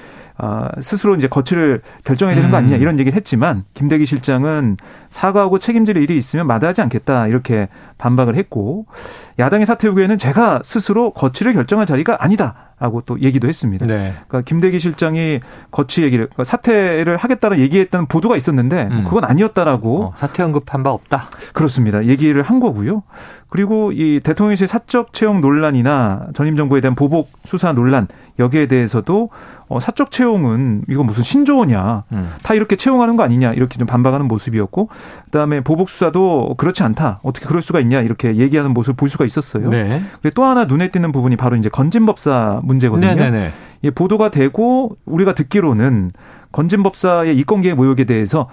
스스로 0.81 1.15
이제 1.15 1.27
거취를 1.27 1.81
결정해야 2.03 2.35
되는 2.35 2.51
거 2.51 2.57
아니냐 2.57 2.75
음. 2.75 2.81
이런 2.81 2.99
얘기를 2.99 3.15
했지만 3.15 3.63
김대기 3.73 4.05
실장은 4.05 4.77
사과하고 5.09 5.59
책임질 5.59 5.97
일이 5.97 6.17
있으면 6.17 6.47
마다하지 6.47 6.81
않겠다 6.81 7.27
이렇게 7.27 7.67
반박을 7.97 8.35
했고 8.35 8.85
야당의 9.39 9.65
사퇴 9.65 9.87
후에는 9.87 10.17
제가 10.17 10.61
스스로 10.63 11.11
거취를 11.11 11.53
결정할 11.53 11.85
자리가 11.85 12.17
아니다라고 12.23 13.01
또 13.05 13.19
얘기도 13.21 13.47
했습니다. 13.47 13.85
네. 13.85 14.13
그러니까 14.27 14.41
김대기 14.41 14.79
실장이 14.79 15.39
거취 15.71 16.03
얘기를 16.03 16.25
그러니까 16.25 16.43
사퇴를 16.43 17.17
하겠다는 17.17 17.59
얘기했다는 17.59 18.07
보도가 18.07 18.35
있었는데 18.35 18.89
음. 18.91 19.03
그건 19.05 19.23
아니었다라고 19.23 20.03
어, 20.03 20.13
사퇴 20.17 20.43
언급한 20.43 20.83
바 20.83 20.91
없다. 20.91 21.29
그렇습니다. 21.53 22.05
얘기를 22.05 22.41
한 22.41 22.59
거고요. 22.59 23.03
그리고 23.49 23.91
이 23.91 24.19
대통령실 24.23 24.67
사적 24.67 25.13
채용 25.13 25.41
논란이나 25.41 26.27
전임 26.33 26.55
정부에 26.55 26.81
대한 26.81 26.95
보복 26.95 27.31
수사 27.43 27.73
논란 27.73 28.07
여기에 28.37 28.67
대해서도 28.67 29.29
어, 29.69 29.79
사적 29.79 30.11
채용은 30.11 30.83
이거 30.89 31.03
무슨 31.03 31.23
신조어냐 31.23 32.03
음. 32.11 32.33
다 32.41 32.55
이렇게 32.55 32.75
채용하는 32.75 33.15
거 33.15 33.23
아니냐 33.23 33.53
이렇게 33.53 33.77
좀 33.77 33.85
반박하는 33.87 34.27
모습이었고 34.27 34.89
그다음에 35.25 35.61
보복 35.61 35.89
수사도 35.89 36.55
그렇지 36.57 36.81
않다 36.81 37.19
어떻게 37.21 37.45
그럴 37.45 37.61
수가 37.61 37.79
있냐 37.79 38.01
이렇게 38.01 38.35
얘기하는 38.35 38.73
모습을 38.73 38.95
볼 38.95 39.09
수가 39.09 39.25
있었어요. 39.25 39.69
네. 39.69 40.01
그리고 40.21 40.33
또 40.33 40.43
하나 40.43 40.65
눈에 40.65 40.89
띄는 40.89 41.11
부분이 41.11 41.35
바로 41.35 41.55
이제 41.55 41.69
건진법사 41.69 42.61
문제거든요. 42.63 43.13
네네네. 43.13 43.51
예, 43.83 43.91
보도가 43.91 44.29
되고 44.29 44.97
우리가 45.05 45.33
듣기로는 45.35 46.11
건진법사의 46.51 47.37
이권계획 47.37 47.75
모욕에 47.75 48.05
대해서 48.05 48.49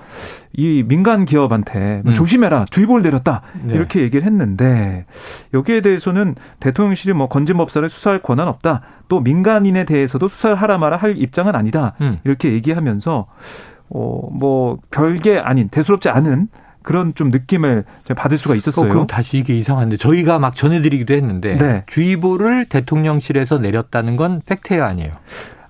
이 0.53 0.85
민간 0.87 1.25
기업한테 1.25 2.03
음. 2.07 2.15
조심해라 2.15 2.67
주의보를 2.71 3.03
내렸다 3.03 3.43
네. 3.63 3.75
이렇게 3.75 4.01
얘기를 4.01 4.25
했는데 4.25 5.07
여기에 5.55 5.81
대해서는 5.81 6.35
대통령실이 6.61 7.15
뭐 7.15 7.29
건진법사를 7.29 7.89
수사할 7.89 8.21
권한 8.21 8.49
없다 8.49 8.83
또 9.09 9.21
민간인에 9.21 9.85
대해서도 9.85 10.29
수사를 10.29 10.57
하라 10.57 10.79
마라 10.79 10.97
할 10.97 11.17
입장은 11.17 11.55
아니다 11.55 11.95
음. 12.01 12.19
이렇게 12.25 12.53
얘기하면서 12.53 13.27
어뭐 13.89 14.79
별게 14.91 15.39
아닌 15.39 15.69
대수롭지 15.69 16.09
않은 16.09 16.49
그런 16.87 17.15
좀 17.15 17.31
느낌을 17.31 17.85
받을 18.17 18.39
수가 18.39 18.55
있었어요. 18.55 18.87
어, 18.87 18.89
그럼 18.89 19.07
다시 19.09 19.39
이게 19.39 19.57
이상한데 19.57 19.97
저희가 19.97 20.39
막 20.39 20.55
전해드리기도 20.55 21.15
했는데 21.15 21.57
네. 21.57 21.83
주의보를 21.89 22.67
대통령실에서 22.67 23.59
내렸다는 23.59 24.17
건 24.17 24.41
팩트예요, 24.47 24.85
아니에요? 24.85 25.11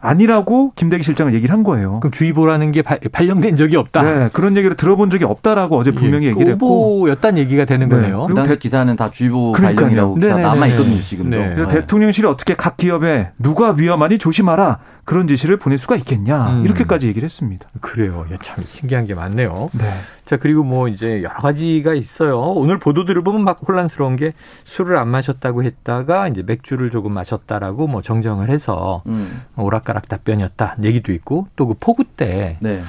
아니라고 0.06 0.72
김대기 0.76 1.02
실장은 1.02 1.34
얘기를 1.34 1.52
한 1.52 1.62
거예요. 1.62 2.00
그럼 2.00 2.12
주의보라는 2.12 2.72
게 2.72 2.82
발령된 2.82 3.56
적이 3.56 3.76
없다. 3.76 4.02
네, 4.02 4.28
그런 4.32 4.56
얘기를 4.56 4.76
들어본 4.76 5.10
적이 5.10 5.24
없다라고 5.24 5.76
어제 5.76 5.90
분명히 5.90 6.26
예, 6.26 6.30
얘기를 6.30 6.52
했고. 6.52 6.96
오보였다는 6.96 7.38
얘기가 7.38 7.64
되는 7.64 7.88
네. 7.88 7.96
거네요. 7.96 8.26
그 8.26 8.34
당시 8.34 8.54
대... 8.54 8.58
기사는 8.58 8.94
다 8.96 9.10
주의보 9.10 9.52
그러니까요. 9.52 9.74
발령이라고 9.74 10.14
기사 10.14 10.36
남아 10.36 10.66
있거든요 10.68 11.00
지금도. 11.00 11.36
네. 11.36 11.52
그래서 11.54 11.68
대통령실이 11.68 12.26
어떻게 12.26 12.54
각 12.54 12.76
기업에 12.76 13.30
누가 13.38 13.72
위험하니 13.72 14.18
조심하라 14.18 14.78
그런 15.06 15.28
지시를 15.28 15.56
보낼 15.56 15.78
수가 15.78 15.94
있겠냐 15.96 16.50
음. 16.50 16.64
이렇게까지 16.64 17.06
얘기를 17.06 17.24
했습니다. 17.24 17.68
그래요. 17.80 18.26
야, 18.32 18.38
참 18.42 18.62
신기한 18.64 19.06
게 19.06 19.14
많네요. 19.14 19.70
네. 19.72 19.84
자 20.24 20.36
그리고 20.36 20.64
뭐 20.64 20.88
이제 20.88 21.22
여러 21.22 21.34
가지가 21.36 21.94
있어요. 21.94 22.40
오늘 22.40 22.78
보도들을 22.80 23.22
보면 23.22 23.44
막 23.44 23.60
혼란스러운 23.66 24.16
게 24.16 24.34
술을 24.64 24.98
안 24.98 25.08
마셨다고 25.08 25.62
했다가 25.62 26.26
이제 26.28 26.42
맥주를 26.42 26.90
조금 26.90 27.14
마셨다라고 27.14 27.86
뭐 27.86 28.02
정정을 28.02 28.50
해서 28.50 29.04
음. 29.06 29.42
오락가락 29.56 30.08
답변이었다 30.08 30.76
얘기도 30.82 31.12
있고 31.12 31.46
또그 31.54 31.74
포구 31.78 32.02
때이 32.04 32.56
네. 32.58 32.82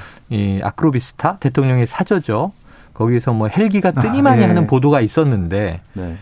아크로비스타 0.62 1.38
대통령의 1.38 1.86
사저죠. 1.86 2.50
거기에서 2.94 3.32
뭐 3.32 3.46
헬기가 3.46 3.92
뜨니만이 3.92 4.38
아, 4.38 4.46
네. 4.46 4.46
하는 4.48 4.66
보도가 4.66 5.00
있었는데. 5.00 5.80
네. 5.92 6.16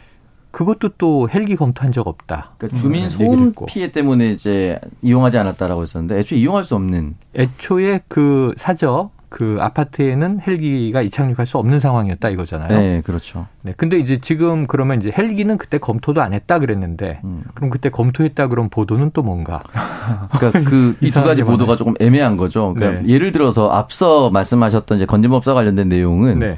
그것도 0.57 0.93
또 0.97 1.29
헬기 1.29 1.55
검토한 1.55 1.93
적 1.93 2.09
없다. 2.09 2.53
그러니까 2.57 2.81
주민 2.81 3.05
음, 3.05 3.11
소음 3.11 3.53
피해 3.67 3.93
때문에 3.93 4.31
이제 4.31 4.81
이용하지 5.03 5.37
않았다라고 5.37 5.83
했었는데 5.83 6.19
애초에 6.19 6.39
이용할 6.39 6.65
수 6.65 6.75
없는. 6.77 7.17
애초에 7.35 8.01
그 8.09 8.55
사저 8.57 9.11
그 9.29 9.59
아파트에는 9.61 10.41
헬기가 10.41 11.03
이착륙할 11.03 11.45
수 11.45 11.59
없는 11.59 11.79
상황이었다 11.79 12.31
이거잖아요. 12.31 12.69
네, 12.71 13.03
그렇죠. 13.05 13.49
네, 13.61 13.75
근데 13.77 13.99
이제 13.99 14.17
지금 14.23 14.67
그러면 14.67 14.99
이제 15.03 15.13
헬기는 15.15 15.59
그때 15.59 15.77
검토도 15.77 16.23
안 16.23 16.33
했다 16.33 16.59
그랬는데, 16.59 17.21
음. 17.25 17.43
그럼 17.53 17.69
그때 17.69 17.91
검토했다 17.91 18.47
그런 18.47 18.71
보도는 18.71 19.11
또 19.13 19.23
뭔가? 19.23 19.63
그러니까 20.39 20.63
그 20.71 20.97
이 21.03 21.11
두 21.11 21.23
가지 21.23 21.43
보도가 21.43 21.77
조금 21.77 21.93
애매한 22.01 22.39
거죠. 22.39 22.73
그러니까 22.75 23.03
네. 23.03 23.09
예를 23.13 23.31
들어서 23.31 23.69
앞서 23.69 24.31
말씀하셨던 24.31 24.97
이제 24.97 25.05
건진법사 25.05 25.53
관련된 25.53 25.91
내용은 25.91 26.39
네. 26.39 26.57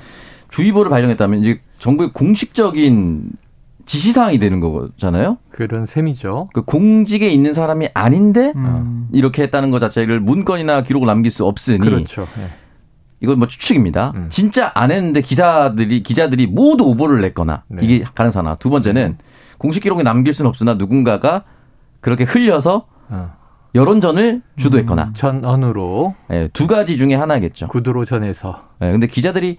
주의보를 0.50 0.88
발령했다면 0.88 1.40
이제 1.40 1.61
정부의 1.80 2.12
공식적인 2.12 3.30
지시사항이 3.88 4.38
되는 4.38 4.61
거잖아요. 4.61 5.38
그런 5.51 5.87
셈이죠. 5.87 6.51
그 6.53 6.62
공직에 6.62 7.29
있는 7.29 7.55
사람이 7.55 7.88
아닌데 7.94 8.53
음. 8.55 9.09
이렇게 9.12 9.42
했다는 9.42 9.70
것 9.70 9.79
자체를 9.79 10.20
문건이나 10.20 10.83
기록을 10.83 11.07
남길 11.07 11.33
수 11.33 11.46
없으니. 11.46 11.79
그렇죠. 11.79 12.27
네. 12.37 12.48
이건 13.20 13.38
뭐 13.38 13.48
추측입니다. 13.48 14.12
음. 14.14 14.27
진짜 14.29 14.70
안 14.74 14.90
했는데 14.90 15.22
기사들이 15.22 16.03
기자들이 16.03 16.46
모두 16.46 16.85
오보를 16.85 17.22
냈거나 17.22 17.64
네. 17.68 17.81
이게 17.83 18.05
가능성 18.14 18.46
하나. 18.46 18.57
두 18.57 18.68
번째는 18.68 19.16
공식 19.57 19.83
기록에 19.83 20.03
남길 20.03 20.35
수는 20.35 20.51
없으나 20.51 20.74
누군가가 20.74 21.44
그렇게 22.01 22.24
흘려서 22.24 22.87
어. 23.09 23.33
여론전을 23.74 24.42
주도했거나 24.57 25.05
음, 25.05 25.14
전언으로 25.14 26.14
네, 26.29 26.48
두 26.53 26.66
가지 26.66 26.96
중에 26.98 27.14
하나겠죠. 27.14 27.68
구두로 27.68 28.05
전해서. 28.05 28.68
네, 28.81 28.92
근데 28.92 29.07
기자들이 29.07 29.57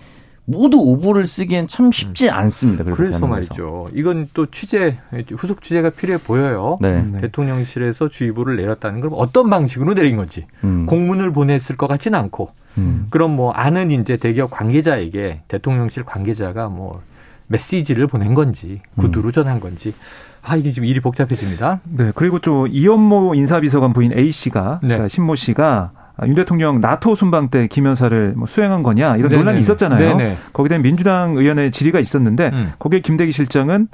모두 0.50 0.80
오보를 0.80 1.28
쓰기엔 1.28 1.68
참 1.68 1.92
쉽지 1.92 2.30
음. 2.30 2.34
않습니다. 2.34 2.84
그래서 2.84 3.28
말이죠. 3.28 3.88
이건 3.94 4.28
또 4.34 4.48
취재 4.48 4.98
후속 5.38 5.62
취재가 5.62 5.92
필요해 5.92 6.20
보여요. 6.20 6.80
네. 6.82 7.04
네. 7.04 7.22
대통령실에서 7.22 8.10
주의보를 8.10 8.56
내렸다는 8.56 9.00
걸 9.00 9.12
어떤 9.14 9.50
방식으로 9.50 9.94
내린 9.94 10.18
건지 10.18 10.48
음. 10.64 10.88
공문을 10.88 11.32
보냈을 11.32 11.78
것 11.78 11.86
같지는 11.88 12.18
않고 12.18 12.50
음. 12.80 13.08
그럼 13.12 13.36
뭐 13.36 13.52
아는 13.52 13.92
이제 13.92 14.18
대기업 14.18 14.50
관계자에게 14.50 15.42
대통령실 15.48 16.04
관계자가 16.04 16.70
뭐 16.70 17.02
메시지를 17.48 18.08
보낸 18.08 18.34
건지 18.34 18.82
구두로 18.98 19.30
음. 19.30 19.32
전한 19.32 19.60
건지 19.60 19.94
아 20.42 20.56
이게 20.56 20.72
지금 20.72 20.88
일이 20.88 21.00
복잡해집니다. 21.00 21.82
네 21.84 22.12
그리고 22.16 22.40
좀 22.40 22.68
이현모 22.68 23.36
인사비서관 23.36 23.94
부인 23.94 24.18
A 24.18 24.32
씨가 24.32 24.80
네. 24.82 24.88
그러니까 24.88 25.10
신모 25.10 25.36
씨가 25.36 25.92
아, 25.94 25.99
윤 26.28 26.36
대통령 26.36 26.82
나토 26.82 27.16
순방 27.16 27.50
때 27.50 27.68
김여사를 27.68 28.34
뭐 28.36 28.48
수행한 28.48 28.84
거냐 28.84 29.16
이런 29.18 29.30
네네. 29.30 29.42
논란이 29.42 29.60
있었잖아요. 29.60 30.18
네네. 30.18 30.38
거기에 30.54 30.70
대한 30.70 30.82
민주당 30.82 31.36
의원의 31.38 31.72
질의가 31.72 32.00
있었는데 32.00 32.50
음. 32.54 32.72
거기에 32.80 33.00
김대기 33.00 33.32
실장은 33.32 33.88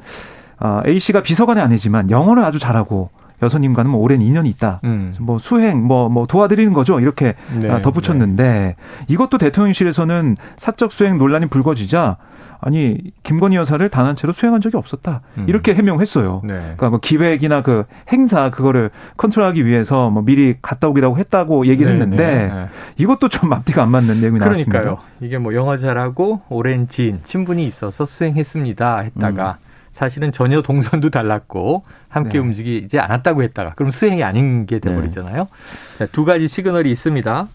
아, 0.57 0.81
A 0.87 0.99
씨가 0.99 1.21
비서관의 1.21 1.63
아내지만 1.63 2.09
영어를 2.09 2.43
아주 2.43 2.59
잘하고 2.59 3.09
여사님과는 3.41 3.91
뭐 3.91 3.99
오랜 4.01 4.21
인연이 4.21 4.49
있다. 4.49 4.79
음. 4.85 5.13
뭐 5.19 5.37
수행 5.37 5.83
뭐, 5.83 6.09
뭐 6.09 6.25
도와드리는 6.25 6.71
거죠. 6.73 6.99
이렇게 6.99 7.33
네, 7.59 7.69
아, 7.69 7.81
덧붙였는데 7.81 8.43
네. 8.43 8.75
이것도 9.07 9.37
대통령실에서는 9.37 10.37
사적 10.55 10.91
수행 10.91 11.17
논란이 11.17 11.47
불거지자 11.47 12.17
아니 12.61 12.97
김건희 13.23 13.55
여사를 13.57 13.87
단 13.89 14.05
한 14.05 14.15
채로 14.15 14.33
수행한 14.33 14.61
적이 14.61 14.77
없었다 14.77 15.21
음. 15.37 15.45
이렇게 15.49 15.73
해명했어요. 15.73 16.41
네. 16.43 16.53
그러니까 16.53 16.89
뭐 16.89 16.99
기획이나 16.99 17.63
그 17.63 17.85
행사 18.11 18.51
그거를 18.51 18.91
컨트롤하기 19.17 19.65
위해서 19.65 20.09
뭐 20.11 20.21
미리 20.23 20.55
갔다 20.61 20.87
오기라고 20.89 21.17
했다고 21.17 21.65
얘기를 21.67 21.93
네, 21.93 21.99
했는데 22.01 22.25
네, 22.25 22.47
네. 22.53 22.67
이것도 22.97 23.29
좀 23.29 23.51
앞뒤가 23.51 23.81
안 23.83 23.89
맞는 23.89 24.21
내용이 24.21 24.39
그러니까요. 24.39 24.83
나왔습니다. 24.83 25.03
이게 25.21 25.37
뭐 25.39 25.53
영어 25.55 25.75
잘하고 25.77 26.41
오랜 26.49 26.87
지인 26.87 27.19
친분이 27.23 27.65
있어서 27.65 28.05
수행했습니다 28.05 28.99
했다가 28.99 29.57
음. 29.59 29.65
사실은 29.91 30.31
전혀 30.31 30.61
동선도 30.61 31.09
달랐고 31.09 31.83
함께 32.09 32.33
네. 32.33 32.39
움직이지 32.39 32.99
않았다고 32.99 33.41
했다가 33.43 33.73
그럼 33.75 33.91
수행이 33.91 34.23
아닌 34.23 34.65
게 34.65 34.79
돼버리잖아요. 34.79 35.47
네. 35.99 36.05
두 36.11 36.25
가지 36.25 36.47
시그널이 36.47 36.91
있습니다. 36.91 37.47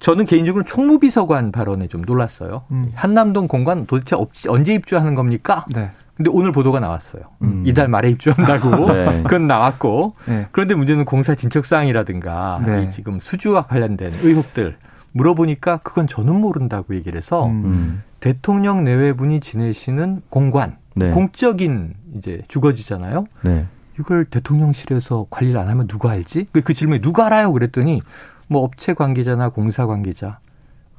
저는 0.00 0.24
개인적으로 0.24 0.64
총무비서관 0.64 1.52
발언에 1.52 1.86
좀 1.86 2.02
놀랐어요. 2.02 2.62
음. 2.70 2.90
한남동 2.94 3.48
공관 3.48 3.86
도대체 3.86 4.16
언제 4.48 4.74
입주하는 4.74 5.14
겁니까? 5.14 5.66
네. 5.70 5.90
근데 6.16 6.30
오늘 6.32 6.52
보도가 6.52 6.80
나왔어요. 6.80 7.22
음. 7.42 7.62
이달 7.66 7.88
말에 7.88 8.10
입주한다고. 8.10 8.70
네. 8.92 9.22
그건 9.22 9.46
나왔고. 9.46 10.16
네. 10.26 10.48
그런데 10.52 10.74
문제는 10.74 11.04
공사 11.04 11.34
진척사항이라든가 11.34 12.62
네. 12.64 12.90
지금 12.90 13.20
수주와 13.20 13.62
관련된 13.62 14.12
의혹들 14.22 14.76
물어보니까 15.12 15.78
그건 15.78 16.06
저는 16.06 16.34
모른다고 16.40 16.94
얘기를 16.94 17.16
해서 17.16 17.46
음. 17.46 17.64
음. 17.64 18.02
대통령 18.20 18.84
내외분이 18.84 19.40
지내시는 19.40 20.22
공관, 20.28 20.76
네. 20.94 21.10
공적인 21.10 21.94
이제 22.16 22.42
주거지잖아요. 22.48 23.26
네. 23.42 23.66
이걸 23.98 24.24
대통령실에서 24.24 25.26
관리를 25.30 25.58
안 25.58 25.68
하면 25.68 25.86
누가 25.86 26.10
알지? 26.10 26.48
그, 26.52 26.62
그 26.62 26.74
질문에 26.74 27.00
누가 27.00 27.26
알아요? 27.26 27.52
그랬더니 27.52 28.02
뭐 28.50 28.64
업체 28.64 28.94
관계자나 28.94 29.50
공사 29.50 29.86
관계자 29.86 30.40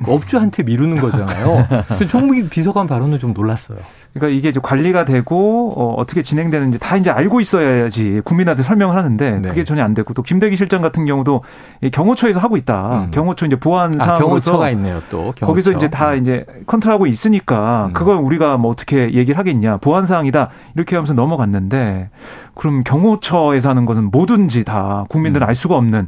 그 0.04 0.12
업주한테 0.12 0.64
미루는 0.64 1.00
거잖아요. 1.00 1.68
총무기 2.10 2.50
비서관 2.50 2.88
발언은 2.88 3.20
좀 3.20 3.34
놀랐어요. 3.34 3.78
그러니까 4.14 4.36
이게 4.36 4.50
이제 4.50 4.60
관리가 4.60 5.06
되고 5.06 5.74
어, 5.76 5.94
어떻게 5.94 6.24
진행되는지 6.24 6.80
다 6.80 6.98
이제 6.98 7.12
알고 7.12 7.40
있어야지 7.40 8.22
국민한테 8.26 8.64
설명을 8.64 8.96
하는데 8.96 9.40
네. 9.40 9.50
그게 9.50 9.64
전혀 9.64 9.84
안 9.84 9.94
되고 9.94 10.14
또 10.16 10.24
김대기 10.24 10.56
실장 10.56 10.82
같은 10.82 11.06
경우도 11.06 11.44
경호처에서 11.92 12.40
하고 12.40 12.58
있다. 12.58 13.06
음. 13.06 13.12
경호처 13.12 13.46
이제 13.46 13.58
보안 13.58 14.02
아, 14.02 14.06
상황으로서 14.06 14.52
경호처가 14.52 14.70
있네요. 14.72 15.02
또 15.12 15.34
경호처. 15.36 15.46
거기서 15.46 15.72
이제 15.74 15.90
다 15.90 16.16
이제 16.16 16.46
컨트롤하고 16.66 17.06
있으니까 17.06 17.88
음. 17.90 17.94
그걸 17.94 18.16
우리가 18.16 18.58
뭐 18.58 18.72
어떻게 18.72 19.14
얘기를 19.14 19.38
하겠냐. 19.38 19.78
보안 19.78 20.08
사항이다. 20.08 20.50
이렇게 20.76 20.96
하면서 20.96 21.14
넘어갔는데 21.14 22.10
그럼 22.56 22.84
경호처에서 22.84 23.70
하는 23.70 23.86
것은 23.86 24.10
뭐든지 24.10 24.64
다 24.64 25.06
국민들은 25.10 25.46
음. 25.46 25.48
알 25.48 25.54
수가 25.54 25.76
없는 25.76 26.08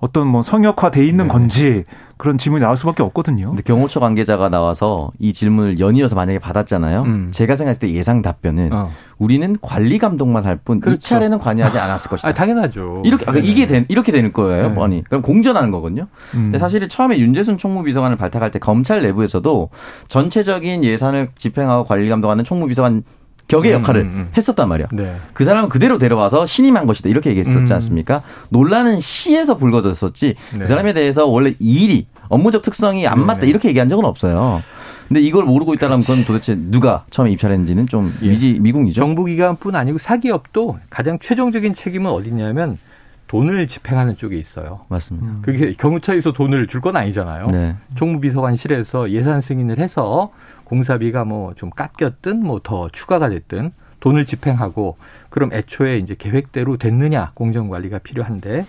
어떤 0.00 0.26
뭐 0.26 0.42
성역화돼 0.42 1.04
있는 1.04 1.26
네. 1.26 1.32
건지 1.32 1.84
그런 2.16 2.38
질문이 2.38 2.62
나올 2.62 2.76
수밖에 2.76 3.02
없거든요. 3.02 3.48
근데 3.48 3.62
경호처 3.62 4.00
관계자가 4.00 4.48
나와서 4.48 5.10
이 5.18 5.32
질문을 5.32 5.80
연이어서 5.80 6.14
만약에 6.14 6.38
받았잖아요. 6.38 7.02
음. 7.02 7.28
제가 7.32 7.56
생각했을 7.56 7.80
때 7.80 7.92
예상 7.92 8.22
답변은 8.22 8.72
어. 8.72 8.90
우리는 9.18 9.56
관리 9.60 9.98
감독만 9.98 10.44
할뿐 10.44 10.80
그렇죠. 10.80 11.00
차례는 11.00 11.38
관여하지 11.38 11.78
않았을 11.78 12.10
것이다. 12.10 12.28
아, 12.28 12.34
당연하죠. 12.34 13.02
이렇게 13.04 13.24
아, 13.28 13.34
이게 13.36 13.66
된, 13.66 13.84
이렇게 13.88 14.12
되는 14.12 14.32
거예요. 14.32 14.68
네. 14.68 14.74
뻔히. 14.74 15.02
그럼 15.02 15.22
공전하는 15.22 15.70
거거든요. 15.70 16.06
음. 16.34 16.44
근데 16.44 16.58
사실 16.58 16.88
처음에 16.88 17.18
윤재순 17.18 17.58
총무비서관을 17.58 18.16
발탁할 18.16 18.50
때 18.50 18.58
검찰 18.58 19.02
내부에서도 19.02 19.70
전체적인 20.08 20.84
예산을 20.84 21.30
집행하고 21.36 21.84
관리 21.84 22.08
감독하는 22.08 22.44
총무비서관 22.44 23.02
격의 23.48 23.72
음, 23.72 23.80
역할을 23.80 24.00
음, 24.02 24.06
음. 24.06 24.28
했었단 24.36 24.68
말이야. 24.68 24.88
네. 24.92 25.16
그 25.32 25.44
사람은 25.44 25.68
그대로 25.68 25.98
데려와서 25.98 26.46
신임한 26.46 26.86
것이다. 26.86 27.08
이렇게 27.08 27.30
얘기했었지 27.30 27.72
음. 27.72 27.74
않습니까? 27.74 28.22
논란은 28.48 29.00
시에서 29.00 29.56
불거졌었지. 29.56 30.34
그 30.50 30.54
네. 30.54 30.60
그 30.60 30.66
사람에 30.66 30.92
대해서 30.92 31.26
원래 31.26 31.54
일이 31.58 32.06
업무적 32.28 32.62
특성이 32.62 33.06
안 33.06 33.24
맞다. 33.24 33.40
네. 33.40 33.48
이렇게 33.48 33.68
얘기한 33.68 33.88
적은 33.88 34.04
없어요. 34.04 34.62
근데 35.08 35.20
이걸 35.20 35.44
모르고 35.44 35.74
있다면 35.74 36.00
그건 36.00 36.24
도대체 36.24 36.56
누가 36.56 37.04
처음에 37.10 37.30
입찰했는지는 37.32 37.86
좀 37.86 38.12
예. 38.22 38.28
미지 38.30 38.58
미궁이죠. 38.60 38.98
정부 38.98 39.26
기관뿐 39.26 39.76
아니고 39.76 39.98
사기업도 39.98 40.78
가장 40.88 41.18
최종적인 41.18 41.74
책임은 41.74 42.10
어디냐면 42.10 42.78
돈을 43.26 43.66
집행하는 43.66 44.16
쪽에 44.16 44.36
있어요. 44.36 44.80
맞습니다. 44.88 45.26
음. 45.26 45.38
그게 45.42 45.72
경찰에서 45.72 46.32
돈을 46.32 46.66
줄 46.66 46.80
건 46.80 46.96
아니잖아요. 46.96 47.46
네. 47.48 47.76
총무비서관실에서 47.94 49.10
예산 49.10 49.40
승인을 49.40 49.78
해서 49.78 50.30
공사비가 50.64 51.24
뭐 51.24 51.54
좀 51.56 51.70
깎였든 51.70 52.42
뭐 52.42 52.60
더 52.62 52.88
추가가 52.90 53.28
됐든 53.28 53.72
돈을 54.00 54.26
집행하고 54.26 54.98
그럼 55.30 55.52
애초에 55.54 55.96
이제 55.98 56.14
계획대로 56.18 56.76
됐느냐 56.76 57.30
공정 57.34 57.68
관리가 57.70 57.98
필요한데 57.98 58.66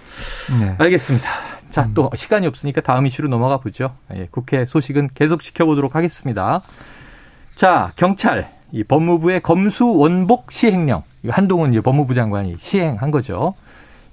네. 0.59 0.75
알겠습니다. 0.77 1.29
자, 1.69 1.89
또 1.93 2.09
시간이 2.15 2.47
없으니까 2.47 2.79
다음 2.79 3.05
이슈로 3.05 3.27
넘어가 3.27 3.57
보죠. 3.57 3.89
예, 4.13 4.27
국회 4.31 4.65
소식은 4.65 5.09
계속 5.13 5.41
지켜보도록 5.41 5.95
하겠습니다. 5.95 6.61
자, 7.55 7.91
경찰 7.97 8.49
이 8.71 8.83
법무부의 8.83 9.41
검수 9.41 9.85
원복 9.93 10.51
시행령 10.53 11.03
한동훈 11.27 11.71
이제 11.71 11.81
법무부 11.81 12.13
장관이 12.13 12.55
시행한 12.59 13.11
거죠. 13.11 13.55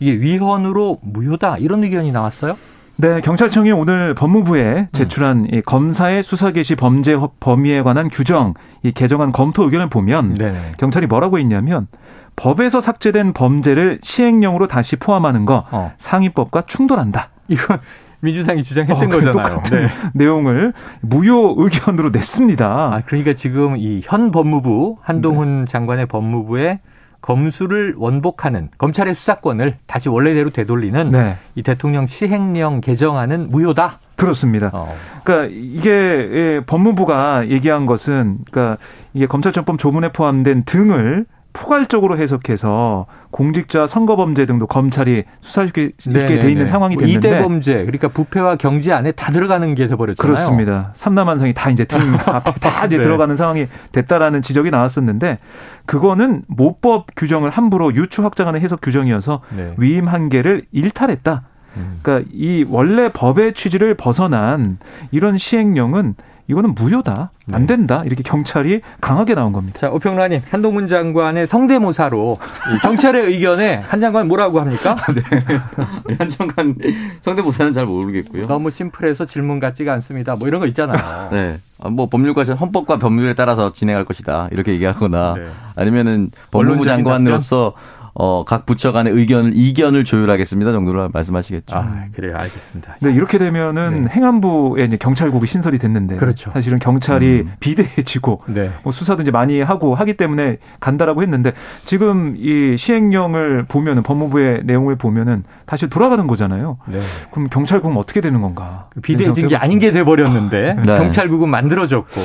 이게 0.02 0.20
위헌으로 0.20 0.98
무효다 1.02 1.58
이런 1.58 1.84
의견이 1.84 2.10
나왔어요. 2.10 2.56
네, 2.96 3.20
경찰청이 3.20 3.70
오늘 3.70 4.14
법무부에 4.14 4.88
제출한 4.92 5.46
음. 5.52 5.62
검사의 5.64 6.22
수사 6.24 6.50
개시 6.50 6.74
범죄 6.74 7.16
범위에 7.40 7.82
관한 7.82 8.10
규정 8.10 8.54
이 8.82 8.90
개정안 8.90 9.30
검토 9.32 9.62
의견을 9.62 9.88
보면 9.88 10.34
네 10.34 10.54
경찰이 10.76 11.06
뭐라고 11.06 11.38
했냐면 11.38 11.86
법에서 12.34 12.80
삭제된 12.80 13.32
범죄를 13.32 14.00
시행령으로 14.02 14.66
다시 14.66 14.96
포함하는 14.96 15.46
거 15.46 15.64
어. 15.70 15.92
상위법과 15.98 16.62
충돌한다. 16.62 17.30
이거 17.48 17.78
민주당이 18.20 18.62
주장했던 18.64 19.12
어, 19.12 19.16
거잖아요. 19.16 19.62
네. 19.70 19.88
내용을 20.14 20.72
무효 21.00 21.54
의견으로 21.58 22.10
냈습니다. 22.10 22.66
아, 22.66 23.02
그러니까 23.06 23.34
지금 23.34 23.76
이 23.76 24.00
현 24.04 24.30
법무부 24.32 24.98
한동훈 25.00 25.64
네. 25.64 25.70
장관의 25.72 26.06
법무부에 26.06 26.80
검수를 27.22 27.94
원복하는 27.96 28.68
검찰의 28.76 29.14
수사권을 29.14 29.78
다시 29.86 30.08
원래대로 30.08 30.50
되돌리는 30.50 31.10
네. 31.10 31.36
이 31.54 31.62
대통령 31.62 32.06
시행령 32.06 32.80
개정안은 32.80 33.50
무효다. 33.50 34.00
그렇습니다. 34.16 34.70
어. 34.72 34.94
그러니까 35.24 35.48
이게 35.50 35.90
예, 35.90 36.62
법무부가 36.66 37.48
얘기한 37.48 37.86
것은 37.86 38.38
그러니까 38.50 38.76
이게 39.14 39.26
검찰청법 39.26 39.78
조문에 39.78 40.12
포함된 40.12 40.64
등을 40.64 41.26
포괄적으로 41.52 42.16
해석해서 42.16 43.06
공직자 43.30 43.86
선거범죄 43.86 44.46
등도 44.46 44.66
검찰이 44.66 45.24
수사할 45.40 45.70
수 45.98 46.10
있게 46.10 46.38
돼 46.38 46.50
있는 46.50 46.66
상황이 46.66 46.94
뭐 46.96 47.04
됐는데 47.04 47.28
이대 47.28 47.42
범죄 47.42 47.74
그러니까 47.84 48.08
부패와 48.08 48.56
경제 48.56 48.92
안에 48.92 49.12
다 49.12 49.32
들어가는 49.32 49.74
게 49.74 49.86
돼버렸잖아요. 49.86 50.16
그렇습니다. 50.34 50.90
삼남한성이 50.94 51.54
다 51.54 51.70
이제 51.70 51.84
등 51.84 51.98
앞에 52.24 52.52
다 52.60 52.86
이제 52.86 52.96
네. 52.96 53.02
들어가는 53.02 53.36
상황이 53.36 53.66
됐다라는 53.92 54.42
지적이 54.42 54.70
나왔었는데 54.70 55.38
그거는 55.86 56.42
모법 56.48 57.06
규정을 57.16 57.50
함부로 57.50 57.94
유추 57.94 58.22
확장하는 58.22 58.60
해석 58.60 58.80
규정이어서 58.80 59.40
네. 59.56 59.74
위임 59.78 60.08
한계를 60.08 60.62
일탈했다. 60.72 61.44
음. 61.76 61.98
그러니까 62.02 62.28
이 62.32 62.64
원래 62.68 63.10
법의 63.12 63.54
취지를 63.54 63.94
벗어난 63.94 64.78
이런 65.10 65.38
시행령은 65.38 66.14
이거는 66.48 66.74
무효다. 66.74 67.30
안 67.50 67.62
네. 67.62 67.66
된다. 67.66 68.02
이렇게 68.04 68.22
경찰이 68.22 68.82
강하게 69.00 69.34
나온 69.34 69.52
겁니다. 69.52 69.78
자, 69.78 69.90
오평라님, 69.90 70.42
한동훈 70.50 70.86
장관의 70.86 71.46
성대모사로 71.46 72.38
경찰의 72.82 73.26
의견에 73.26 73.76
한 73.76 74.00
장관 74.00 74.28
뭐라고 74.28 74.60
합니까? 74.60 74.96
네. 75.14 76.14
한 76.18 76.28
장관 76.28 76.76
성대모사는 77.20 77.72
잘 77.72 77.86
모르겠고요. 77.86 78.46
너무 78.46 78.70
심플해서 78.70 79.24
질문 79.24 79.60
같지가 79.60 79.92
않습니다. 79.94 80.36
뭐 80.36 80.46
이런 80.48 80.60
거 80.60 80.66
있잖아요. 80.66 80.98
네. 81.32 81.58
아, 81.80 81.88
뭐 81.88 82.08
법률과 82.08 82.44
헌법과 82.44 82.98
법률에 82.98 83.34
따라서 83.34 83.72
진행할 83.72 84.04
것이다. 84.04 84.48
이렇게 84.52 84.72
얘기하거나 84.72 85.34
네. 85.34 85.48
아니면은 85.74 86.30
법무부 86.50 86.84
장관으로서 86.84 87.72
어, 88.14 88.44
각 88.44 88.66
부처 88.66 88.92
간의 88.92 89.12
의견을, 89.12 89.52
이견을 89.54 90.04
조율하겠습니다 90.04 90.72
정도로 90.72 91.08
말씀하시겠죠. 91.12 91.76
아, 91.76 92.04
그래요. 92.14 92.36
알겠습니다. 92.36 92.96
네, 93.00 93.12
이렇게 93.12 93.38
되면은 93.38 94.04
네. 94.04 94.10
행안부에 94.10 94.84
이제 94.84 94.96
경찰국이 94.98 95.46
신설이 95.46 95.78
됐는데. 95.78 96.16
그렇죠. 96.16 96.50
사실은 96.52 96.78
경찰이 96.78 97.40
음. 97.46 97.52
비대해지고 97.60 98.42
네. 98.48 98.70
뭐 98.82 98.92
수사도 98.92 99.22
이제 99.22 99.30
많이 99.30 99.62
하고 99.62 99.94
하기 99.94 100.14
때문에 100.14 100.58
간다라고 100.80 101.22
했는데 101.22 101.52
지금 101.84 102.34
이 102.36 102.76
시행령을 102.76 103.64
보면은 103.68 104.02
법무부의 104.02 104.62
내용을 104.64 104.96
보면은 104.96 105.44
다시 105.64 105.88
돌아가는 105.88 106.26
거잖아요. 106.26 106.76
네. 106.88 107.00
그럼 107.30 107.48
경찰국은 107.48 107.96
어떻게 107.96 108.20
되는 108.20 108.42
건가? 108.42 108.88
그 108.90 109.00
비대해진 109.00 109.48
게 109.48 109.56
아닌 109.56 109.78
게 109.78 109.90
돼버렸는데 109.90 110.74
네. 110.84 110.98
경찰국은 110.98 111.48
만들어졌고 111.48 112.20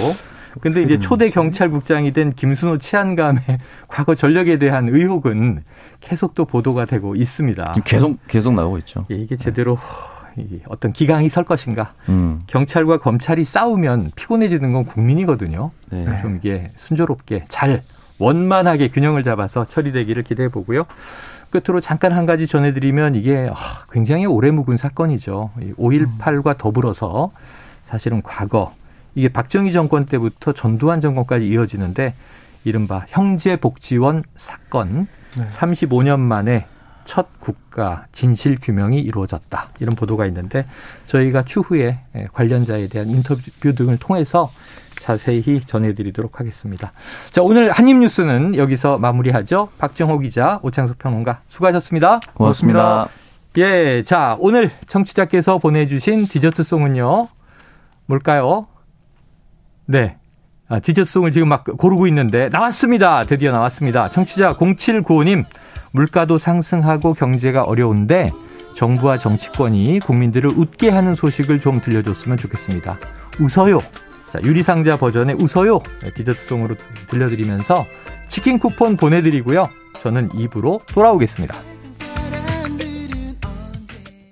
근데 0.59 0.81
이제 0.81 0.99
초대 0.99 1.29
경찰국장이 1.29 2.11
된 2.13 2.33
김순호 2.33 2.77
치안감의 2.79 3.41
과거 3.87 4.15
전력에 4.15 4.57
대한 4.57 4.89
의혹은 4.89 5.63
계속 5.99 6.33
또 6.35 6.45
보도가 6.45 6.85
되고 6.85 7.15
있습니다. 7.15 7.73
계속 7.85 8.17
계속 8.27 8.53
나오고 8.53 8.77
있죠. 8.79 9.05
예, 9.11 9.15
이게 9.15 9.35
제대로 9.37 9.77
어떤 10.67 10.93
기강이 10.93 11.29
설 11.29 11.43
것인가. 11.43 11.93
음. 12.09 12.41
경찰과 12.47 12.99
검찰이 12.99 13.43
싸우면 13.43 14.11
피곤해지는 14.15 14.71
건 14.71 14.85
국민이거든요. 14.85 15.71
네. 15.89 16.05
좀 16.21 16.37
이게 16.37 16.71
순조롭게 16.75 17.45
잘 17.47 17.81
원만하게 18.19 18.89
균형을 18.89 19.23
잡아서 19.23 19.65
처리되기를 19.65 20.23
기대해 20.23 20.49
보고요. 20.49 20.85
끝으로 21.49 21.79
잠깐 21.79 22.11
한 22.11 22.25
가지 22.25 22.45
전해드리면 22.45 23.15
이게 23.15 23.49
굉장히 23.91 24.25
오래 24.25 24.51
묵은 24.51 24.77
사건이죠. 24.77 25.51
5.18과 25.77 26.57
더불어서 26.57 27.31
사실은 27.85 28.21
과거 28.21 28.73
이게 29.15 29.29
박정희 29.29 29.71
정권 29.71 30.05
때부터 30.05 30.53
전두환 30.53 30.99
정권까지 30.99 31.47
이어지는데 31.47 32.13
이른바 32.67 33.05
형제복지원 33.07 34.23
사건 34.35 35.07
네. 35.37 35.47
35년 35.47 36.19
만에 36.19 36.67
첫 37.05 37.39
국가 37.39 38.05
진실 38.11 38.57
규명이 38.61 38.99
이루어졌다. 38.99 39.69
이런 39.79 39.95
보도가 39.95 40.25
있는데 40.25 40.67
저희가 41.05 41.45
추후에 41.45 42.01
관련자에 42.33 42.87
대한 42.87 43.07
인터뷰 43.07 43.73
등을 43.73 43.97
통해서 43.97 44.51
자세히 44.99 45.61
전해드리도록 45.61 46.41
하겠습니다. 46.41 46.91
자, 47.31 47.41
오늘 47.41 47.71
한입뉴스는 47.71 48.55
여기서 48.57 48.97
마무리하죠. 48.97 49.69
박정호 49.77 50.19
기자, 50.19 50.59
오창석 50.63 50.97
평론가 50.99 51.43
수고하셨습니다. 51.47 52.19
고맙습니다. 52.33 53.07
예, 53.57 54.03
자, 54.05 54.35
오늘 54.39 54.69
청취자께서 54.87 55.59
보내주신 55.59 56.25
디저트송은요. 56.25 57.29
뭘까요? 58.07 58.67
네. 59.85 60.17
아, 60.69 60.79
디저트송을 60.79 61.31
지금 61.31 61.47
막 61.47 61.63
고르고 61.63 62.07
있는데 62.07 62.49
나왔습니다. 62.49 63.23
드디어 63.23 63.51
나왔습니다. 63.51 64.09
청취자 64.09 64.55
0795님 64.55 65.45
물가도 65.91 66.37
상승하고 66.37 67.13
경제가 67.13 67.63
어려운데 67.63 68.27
정부와 68.75 69.17
정치권이 69.17 69.99
국민들을 69.99 70.51
웃게 70.55 70.89
하는 70.89 71.15
소식을 71.15 71.59
좀 71.59 71.81
들려줬으면 71.81 72.37
좋겠습니다. 72.37 72.97
웃어요. 73.39 73.81
자, 74.31 74.39
유리상자 74.43 74.97
버전의 74.97 75.37
웃어요. 75.39 75.79
네, 76.03 76.11
디저트송으로 76.13 76.75
들려드리면서 77.09 77.85
치킨 78.27 78.59
쿠폰 78.59 78.97
보내드리고요. 78.97 79.67
저는 80.01 80.29
입으로 80.35 80.81
돌아오겠습니다. 80.87 81.76